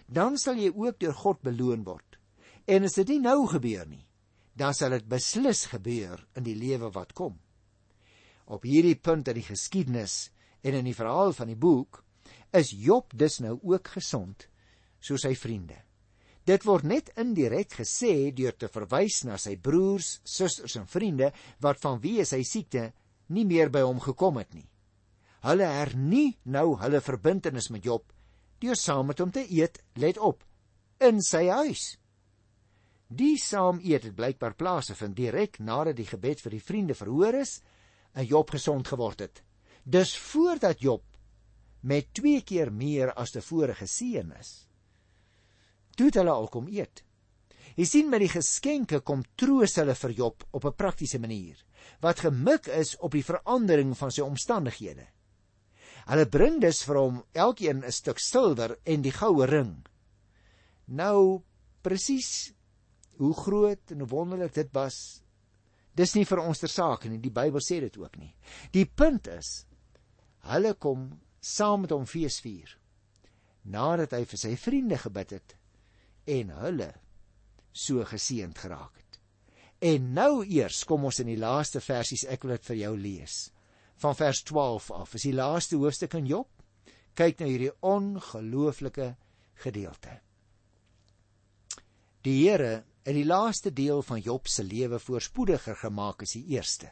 Dan 0.05 0.37
sal 0.37 0.61
jy 0.61 0.69
ook 0.73 0.99
deur 1.01 1.15
God 1.17 1.41
beloon 1.45 1.85
word. 1.85 2.19
En 2.69 2.85
as 2.85 2.97
dit 2.99 3.15
nie 3.15 3.21
nou 3.23 3.47
gebeur 3.49 3.87
nie, 3.89 4.05
dan 4.53 4.75
sal 4.77 4.93
dit 4.93 5.07
beslis 5.09 5.65
gebeur 5.71 6.21
in 6.37 6.45
die 6.45 6.57
lewe 6.57 6.91
wat 6.93 7.15
kom. 7.17 7.39
Op 8.45 8.65
hierdie 8.65 8.97
punt 8.97 9.29
in 9.29 9.39
die 9.39 9.45
geskiedenis 9.45 10.29
en 10.61 10.77
in 10.77 10.89
die 10.89 10.97
verhaal 10.97 11.33
van 11.33 11.49
die 11.49 11.57
boek 11.57 12.03
is 12.53 12.73
Job 12.73 13.13
dus 13.13 13.39
nou 13.41 13.57
ook 13.61 13.93
gesond 13.97 14.45
soos 15.01 15.25
sy 15.25 15.33
vriende. 15.37 15.77
Dit 16.47 16.65
word 16.65 16.85
net 16.87 17.11
indirek 17.19 17.75
gesê 17.81 18.31
deur 18.35 18.55
te 18.57 18.69
verwys 18.71 19.23
na 19.27 19.37
sy 19.37 19.55
broers, 19.57 20.19
susters 20.23 20.77
en 20.79 20.87
vriende 20.87 21.31
wat 21.61 21.81
van 21.81 21.99
wie 22.01 22.23
sy 22.25 22.43
siekte 22.43 22.91
nie 23.29 23.45
meer 23.45 23.69
by 23.69 23.83
hom 23.85 23.99
gekom 23.99 24.39
het 24.41 24.53
nie. 24.53 24.67
Hulle 25.45 25.67
hernie 25.67 26.37
nou 26.43 26.75
hulle 26.81 27.01
verbintenis 27.01 27.69
met 27.71 27.85
Job 27.85 28.07
deur 28.59 28.75
saam 28.75 29.07
met 29.07 29.19
hom 29.23 29.31
te 29.31 29.45
eet, 29.55 29.79
let 29.95 30.17
op, 30.19 30.43
in 30.99 31.21
sy 31.23 31.45
huis. 31.47 31.95
Die 33.07 33.37
saam 33.39 33.79
eet 33.79 34.03
het 34.09 34.15
blykbaar 34.17 34.57
plaasgevind 34.59 35.15
direk 35.15 35.61
nadat 35.63 35.95
die 35.97 36.07
gebed 36.09 36.43
vir 36.43 36.57
die 36.57 36.63
vriende 36.63 36.97
verhoor 36.97 37.39
is 37.39 37.61
en 38.13 38.27
Job 38.27 38.51
gesond 38.51 38.91
geword 38.91 39.23
het. 39.23 39.41
Dus 39.83 40.11
voordat 40.17 40.83
Job 40.83 41.05
met 41.81 42.11
twee 42.13 42.41
keer 42.43 42.73
meer 42.73 43.13
as 43.15 43.31
tevore 43.31 43.73
geseën 43.79 44.35
is 44.35 44.68
toe 45.99 46.07
het 46.07 46.19
hulle 46.21 46.31
al 46.31 46.47
kom 46.47 46.69
eet. 46.71 47.03
Jy 47.75 47.85
sien 47.87 48.09
met 48.11 48.23
die 48.23 48.31
geskenke 48.31 49.01
kom 49.03 49.25
troos 49.39 49.75
hulle 49.79 49.95
vir 49.95 50.13
Job 50.15 50.43
op 50.55 50.65
'n 50.65 50.75
praktiese 50.75 51.19
manier 51.19 51.59
wat 51.99 52.19
gemik 52.19 52.67
is 52.67 52.95
op 52.99 53.11
die 53.11 53.23
verandering 53.23 53.97
van 53.97 54.11
sy 54.11 54.21
omstandighede. 54.21 55.07
Hulle 56.07 56.25
bring 56.25 56.61
dus 56.61 56.83
vir 56.83 56.95
hom 56.95 57.23
elkeen 57.33 57.83
'n 57.83 57.91
stuk 57.91 58.19
silwer 58.19 58.77
en 58.85 59.01
die 59.01 59.11
goue 59.11 59.45
ring. 59.45 59.85
Nou 60.87 61.43
presies 61.81 62.53
hoe 63.17 63.33
groot 63.33 63.91
en 63.91 64.07
wonderlik 64.07 64.53
dit 64.53 64.69
was, 64.73 65.21
dis 65.95 66.15
nie 66.15 66.25
vir 66.25 66.39
ons 66.39 66.59
ter 66.59 66.69
saake 66.69 67.09
nie. 67.09 67.19
Die 67.19 67.29
Bybel 67.31 67.59
sê 67.59 67.79
dit 67.79 67.97
ook 67.97 68.17
nie. 68.17 68.33
Die 68.71 68.85
punt 68.85 69.27
is 69.27 69.65
hulle 70.39 70.73
kom 70.73 71.19
saam 71.41 71.81
met 71.81 71.91
hom 71.91 72.05
feesvier. 72.05 72.77
Nadat 73.63 74.11
hy 74.11 74.25
vir 74.25 74.37
sy 74.37 74.55
vriende 74.55 74.97
gebid 74.97 75.31
het, 75.31 75.58
en 76.29 76.53
hulle 76.61 76.89
so 77.73 78.03
geseënd 78.05 78.57
geraak 78.57 78.95
het. 78.97 79.19
En 79.79 80.11
nou 80.13 80.43
eers 80.43 80.83
kom 80.83 81.05
ons 81.07 81.21
in 81.23 81.29
die 81.31 81.39
laaste 81.39 81.81
versies 81.81 82.25
ek 82.27 82.43
wil 82.43 82.57
dit 82.57 82.69
vir 82.71 82.79
jou 82.81 82.93
lees. 82.99 83.37
Van 83.99 84.15
vers 84.15 84.43
12 84.47 84.91
af. 84.95 85.15
Is 85.15 85.27
die 85.27 85.35
laaste 85.35 85.79
hoofstuk 85.79 86.15
in 86.19 86.27
Job. 86.27 86.49
Kyk 87.15 87.39
nou 87.41 87.49
hierdie 87.49 87.73
ongelooflike 87.83 89.13
gedeelte. 89.63 90.19
Die 92.23 92.35
Here 92.43 92.83
het 93.07 93.15
die 93.15 93.27
laaste 93.27 93.71
deel 93.71 94.03
van 94.03 94.21
Job 94.21 94.47
se 94.47 94.63
lewe 94.63 94.99
voorspoediger 94.99 95.77
gemaak 95.79 96.23
as 96.23 96.35
die 96.35 96.45
eerste. 96.55 96.91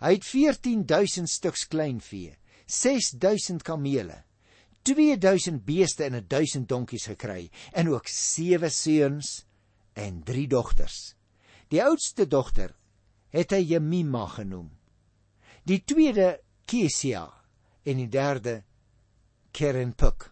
Hy 0.00 0.16
het 0.16 0.24
14000 0.28 1.30
stuks 1.30 1.64
kleinvee, 1.72 2.34
6000 2.66 3.64
kamele, 3.64 4.22
2000 4.86 5.64
beeste 5.66 6.06
en 6.06 6.20
1000 6.28 6.68
donkies 6.70 7.08
gekry 7.10 7.48
en 7.72 7.90
ook 7.90 8.06
sewe 8.10 8.70
seuns 8.70 9.42
en 9.98 10.22
drie 10.22 10.46
dogters. 10.46 11.16
Die 11.72 11.82
oudste 11.82 12.28
dogter 12.30 12.76
het 13.34 13.52
hy 13.52 13.62
Jemima 13.72 14.26
genoem. 14.30 14.68
Die 15.66 15.82
tweede 15.82 16.36
Kesia 16.66 17.24
en 17.86 18.02
die 18.02 18.10
derde 18.10 18.60
Kerenpuk. 19.56 20.30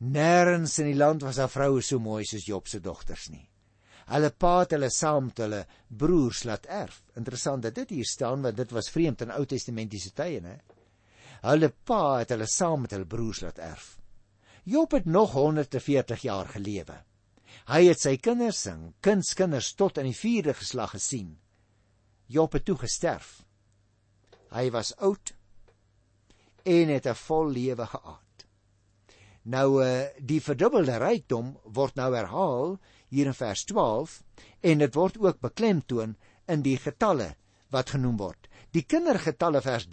Nêrens 0.00 0.78
in 0.80 0.90
die 0.90 0.98
land 0.98 1.24
was 1.24 1.40
daar 1.40 1.52
vroue 1.52 1.80
so 1.84 2.00
mooi 2.00 2.24
soos 2.28 2.46
Job 2.48 2.68
se 2.68 2.80
dogters 2.84 3.28
nie. 3.32 3.46
Hulle 4.10 4.30
pa 4.32 4.54
het 4.62 4.74
hulle 4.74 4.90
saam 4.90 5.28
met 5.28 5.40
hulle 5.44 5.60
broers 5.88 6.42
laat 6.48 6.66
erf. 6.66 7.02
Interessant 7.20 7.62
dat 7.62 7.76
dit 7.78 7.96
hier 7.96 8.08
staan 8.08 8.42
want 8.42 8.56
dit 8.58 8.72
was 8.74 8.90
vreemd 8.90 9.22
in 9.24 9.32
Ou 9.36 9.44
Testamentiese 9.46 10.12
tye, 10.16 10.40
né? 10.44 10.56
Hulle 11.40 11.70
pa 11.70 12.20
het 12.20 12.32
hulle 12.34 12.46
saam 12.46 12.84
met 12.84 12.92
hulle 12.94 13.08
broers 13.08 13.40
laat 13.44 13.58
erf. 13.58 13.96
Job 14.64 14.92
het 14.92 15.06
nog 15.06 15.32
140 15.32 16.22
jaar 16.22 16.48
gelewe. 16.48 17.00
Hy 17.70 17.84
het 17.86 18.00
sy 18.00 18.16
kinders 18.20 18.66
en 18.70 18.90
kindskinders 19.00 19.72
tot 19.74 19.98
in 19.98 20.10
die 20.10 20.16
4de 20.16 20.54
geslag 20.54 20.94
gesien. 20.96 21.38
Job 22.26 22.52
het 22.52 22.64
toe 22.68 22.76
gesterf. 22.78 23.40
Hy 24.50 24.70
was 24.74 24.92
oud 24.98 25.34
en 26.64 26.88
het 26.88 27.06
'n 27.06 27.14
vol 27.14 27.48
lewe 27.50 27.86
gehad. 27.86 28.46
Nou 29.42 29.82
eh, 29.84 30.08
die 30.18 30.40
verdubbelde 30.40 30.98
rykdom 30.98 31.56
word 31.64 31.94
nou 31.94 32.14
herhaal 32.14 32.78
hier 33.08 33.26
in 33.26 33.34
vers 33.34 33.64
12 33.64 34.22
en 34.60 34.78
dit 34.78 34.94
word 34.94 35.18
ook 35.18 35.40
beklemtoon 35.40 36.16
in 36.46 36.62
die 36.62 36.76
getalle 36.76 37.34
wat 37.70 37.90
genoem 37.90 38.16
word. 38.16 38.48
Die 38.70 38.82
kindergetalle 38.82 39.60
vers 39.60 39.88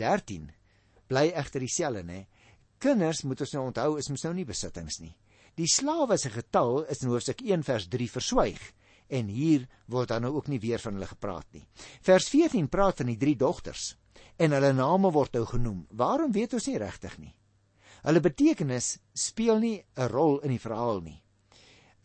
bly 1.07 1.29
egter 1.35 1.63
dieselfde, 1.63 2.03
nê? 2.03 2.25
Kinders 2.79 3.23
moet 3.25 3.41
ons 3.41 3.53
nou 3.55 3.63
onthou 3.69 3.97
is 3.97 4.09
mos 4.09 4.23
nou 4.27 4.33
nie 4.37 4.45
besittings 4.45 4.99
nie. 5.01 5.15
Die 5.57 5.69
slawe 5.69 6.17
se 6.21 6.29
getal 6.29 6.83
is 6.85 7.01
in 7.01 7.09
hoofstuk 7.09 7.41
1 7.41 7.63
vers 7.65 7.87
3 7.89 8.09
verswyg 8.13 8.61
en 9.09 9.31
hier 9.31 9.65
word 9.89 10.11
dan 10.11 10.27
nou 10.27 10.35
ook 10.35 10.49
nie 10.51 10.59
weer 10.61 10.81
van 10.83 10.97
hulle 10.97 11.09
gepraat 11.09 11.47
nie. 11.55 11.63
Vers 12.05 12.27
14 12.29 12.67
praat 12.69 13.01
van 13.01 13.09
die 13.09 13.17
drie 13.17 13.35
dogters 13.39 13.95
en 14.37 14.53
hulle 14.53 14.73
name 14.75 15.11
word 15.13 15.33
nou 15.33 15.45
genoem. 15.49 15.85
Waarom 15.97 16.33
weet 16.35 16.53
ons 16.53 16.67
nie 16.69 16.77
regtig 16.77 17.17
nie? 17.17 17.33
Hulle 18.05 18.21
betekenis 18.21 18.97
speel 19.13 19.59
nie 19.59 19.83
'n 19.97 20.09
rol 20.11 20.39
in 20.39 20.51
die 20.53 20.61
verhaal 20.61 21.01
nie. 21.01 21.23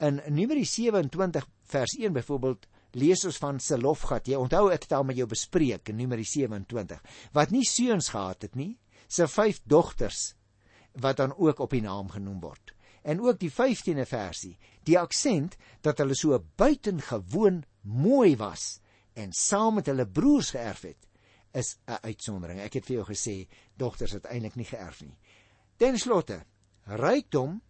In 0.01 0.21
Numeri 0.29 0.65
27 0.65 1.47
vers 1.65 1.93
1 1.99 2.13
byvoorbeeld 2.13 2.67
lees 2.93 3.25
ons 3.25 3.39
van 3.39 3.61
Selofgat. 3.61 4.29
Jy 4.29 4.37
onthou 4.37 4.71
ek 4.73 4.83
het 4.83 4.93
al 4.93 5.05
met 5.05 5.17
jou 5.17 5.27
bespreek 5.27 5.89
in 5.89 5.97
Numeri 5.97 6.25
27 6.25 7.03
wat 7.33 7.51
nie 7.51 7.65
seuns 7.65 8.09
gehad 8.09 8.43
het 8.43 8.57
nie, 8.57 8.79
se 9.07 9.27
vyf 9.29 9.61
dogters 9.65 10.35
wat 10.93 11.17
dan 11.17 11.35
ook 11.37 11.59
op 11.59 11.71
die 11.71 11.83
naam 11.83 12.11
genoem 12.11 12.41
word. 12.41 12.75
En 13.03 13.21
ook 13.21 13.39
die 13.39 13.51
15de 13.51 14.07
versie, 14.07 14.59
die 14.87 14.99
aksent 14.99 15.57
dat 15.81 15.99
hulle 15.99 16.15
so 16.15 16.39
buitengewoon 16.57 17.63
mooi 17.81 18.37
was 18.37 18.81
en 19.13 19.33
saam 19.33 19.75
met 19.81 19.89
hulle 19.91 20.07
broers 20.07 20.53
geërf 20.55 20.83
het, 20.83 21.09
is 21.53 21.77
'n 21.87 21.99
uitsondering. 22.03 22.61
Ek 22.61 22.73
het 22.73 22.87
vir 22.87 22.97
jou 22.97 23.07
gesê 23.07 23.49
dogters 23.77 24.13
het 24.13 24.25
eintlik 24.25 24.55
nie 24.55 24.65
geërf 24.65 25.03
nie. 25.03 25.19
Ten 25.77 25.99
slotte, 25.99 26.45
rykdom 26.85 27.63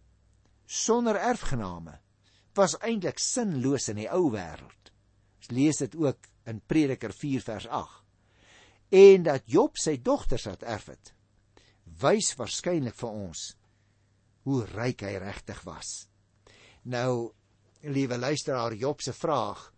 sonder 0.65 1.15
erfgename 1.15 1.99
was 2.53 2.77
eintlik 2.77 3.19
sinloos 3.19 3.87
in 3.87 3.95
die 3.95 4.09
ou 4.09 4.31
wêreld. 4.31 4.91
Ons 5.37 5.49
lees 5.51 5.77
dit 5.77 5.95
ook 5.95 6.17
in 6.45 6.61
Prediker 6.61 7.13
4 7.13 7.41
vers 7.41 7.67
8. 7.67 8.03
En 8.89 9.23
dat 9.23 9.43
Job 9.45 9.77
sy 9.77 10.01
dogters 10.01 10.43
het 10.43 10.63
erf 10.63 10.85
het 10.85 11.13
wys 12.03 12.33
waarskynlik 12.35 12.95
vir 12.99 13.09
ons 13.09 13.43
hoe 14.43 14.63
ryk 14.73 15.05
hy 15.07 15.13
regtig 15.23 15.61
was. 15.63 16.09
Nou, 16.83 17.31
liewe 17.87 18.17
luisteraar, 18.19 18.75
Job 18.75 19.01
se 19.01 19.13
vraag: 19.15 19.69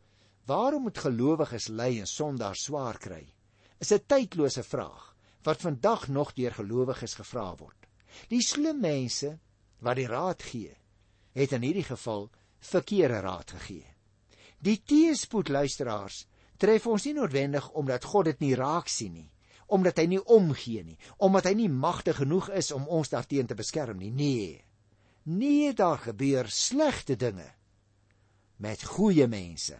Waarom 0.49 0.87
moet 0.87 0.97
gelowiges 0.97 1.67
ly 1.69 1.99
en 2.01 2.09
sondaars 2.09 2.65
swaar 2.65 2.97
kry? 2.97 3.23
Is 3.79 3.91
'n 3.91 4.05
tydlose 4.07 4.63
vraag 4.63 5.15
wat 5.43 5.61
vandag 5.61 6.07
nog 6.07 6.33
deur 6.33 6.51
gelowiges 6.51 7.13
gevra 7.13 7.55
word. 7.55 7.87
Die 8.29 8.41
slim 8.41 8.79
mense 8.79 9.39
wat 9.79 9.95
die 9.95 10.07
raad 10.07 10.41
gee 10.41 10.75
het 11.35 11.51
in 11.51 11.61
hierdie 11.61 11.83
geval 11.83 12.29
verkeerde 12.59 13.19
raad 13.19 13.51
gegee. 13.51 13.85
Die 14.59 14.81
teespoed 14.81 15.49
luisteraars 15.49 16.25
tref 16.57 16.87
ons 16.87 17.05
nie 17.05 17.13
noodwendig 17.13 17.69
omdat 17.69 18.07
God 18.07 18.25
dit 18.25 18.39
nie 18.39 18.55
raak 18.55 18.87
sien 18.87 19.13
nie, 19.13 19.31
omdat 19.65 19.97
hy 19.97 20.05
nie 20.05 20.21
omgee 20.21 20.83
nie, 20.83 20.97
omdat 21.17 21.49
hy 21.49 21.53
nie 21.53 21.69
magtig 21.69 22.19
genoeg 22.21 22.49
is 22.53 22.71
om 22.71 22.87
ons 22.87 23.09
daarteen 23.09 23.47
te 23.47 23.57
beskerm 23.57 23.97
nie. 23.97 24.11
Nee. 24.11 24.63
Nee, 25.23 25.73
daar 25.73 25.97
gebeur 25.97 26.49
slegte 26.49 27.15
dinge 27.15 27.47
met 28.61 28.83
goeie 28.83 29.27
mense 29.27 29.79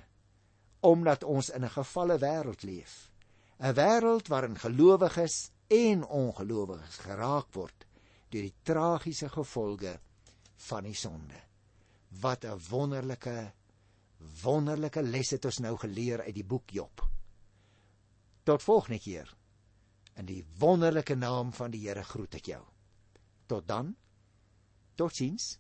omdat 0.86 1.24
ons 1.24 1.50
in 1.50 1.64
'n 1.66 1.70
gefalle 1.70 2.18
wêreld 2.20 2.62
leef. 2.62 3.12
'n 3.60 3.74
Wêreld 3.74 4.28
waarin 4.28 4.58
gelowiges 4.58 5.50
en 5.68 6.06
ongelowiges 6.06 6.98
geraak 6.98 7.54
word 7.54 7.86
deur 8.30 8.42
die 8.42 8.60
tragiese 8.62 9.30
gevolge 9.30 10.00
van 10.56 10.84
die 10.84 10.94
sonde. 10.94 11.40
Wat 12.22 12.46
'n 12.46 12.60
wonderlike 12.70 13.54
wonderlike 14.44 15.02
les 15.02 15.30
het 15.30 15.46
ons 15.46 15.60
nou 15.60 15.78
geleer 15.78 16.22
uit 16.22 16.36
die 16.36 16.46
boek 16.46 16.70
Job. 16.70 17.02
Tot 18.44 18.64
volgende 18.64 19.00
keer. 19.00 19.36
In 20.16 20.26
die 20.30 20.44
wonderlike 20.60 21.16
naam 21.16 21.52
van 21.54 21.72
die 21.72 21.84
Here 21.88 22.04
groet 22.04 22.38
ek 22.40 22.50
jou. 22.54 22.62
Tot 23.52 23.68
dan. 23.68 23.96
Totsiens. 24.96 25.58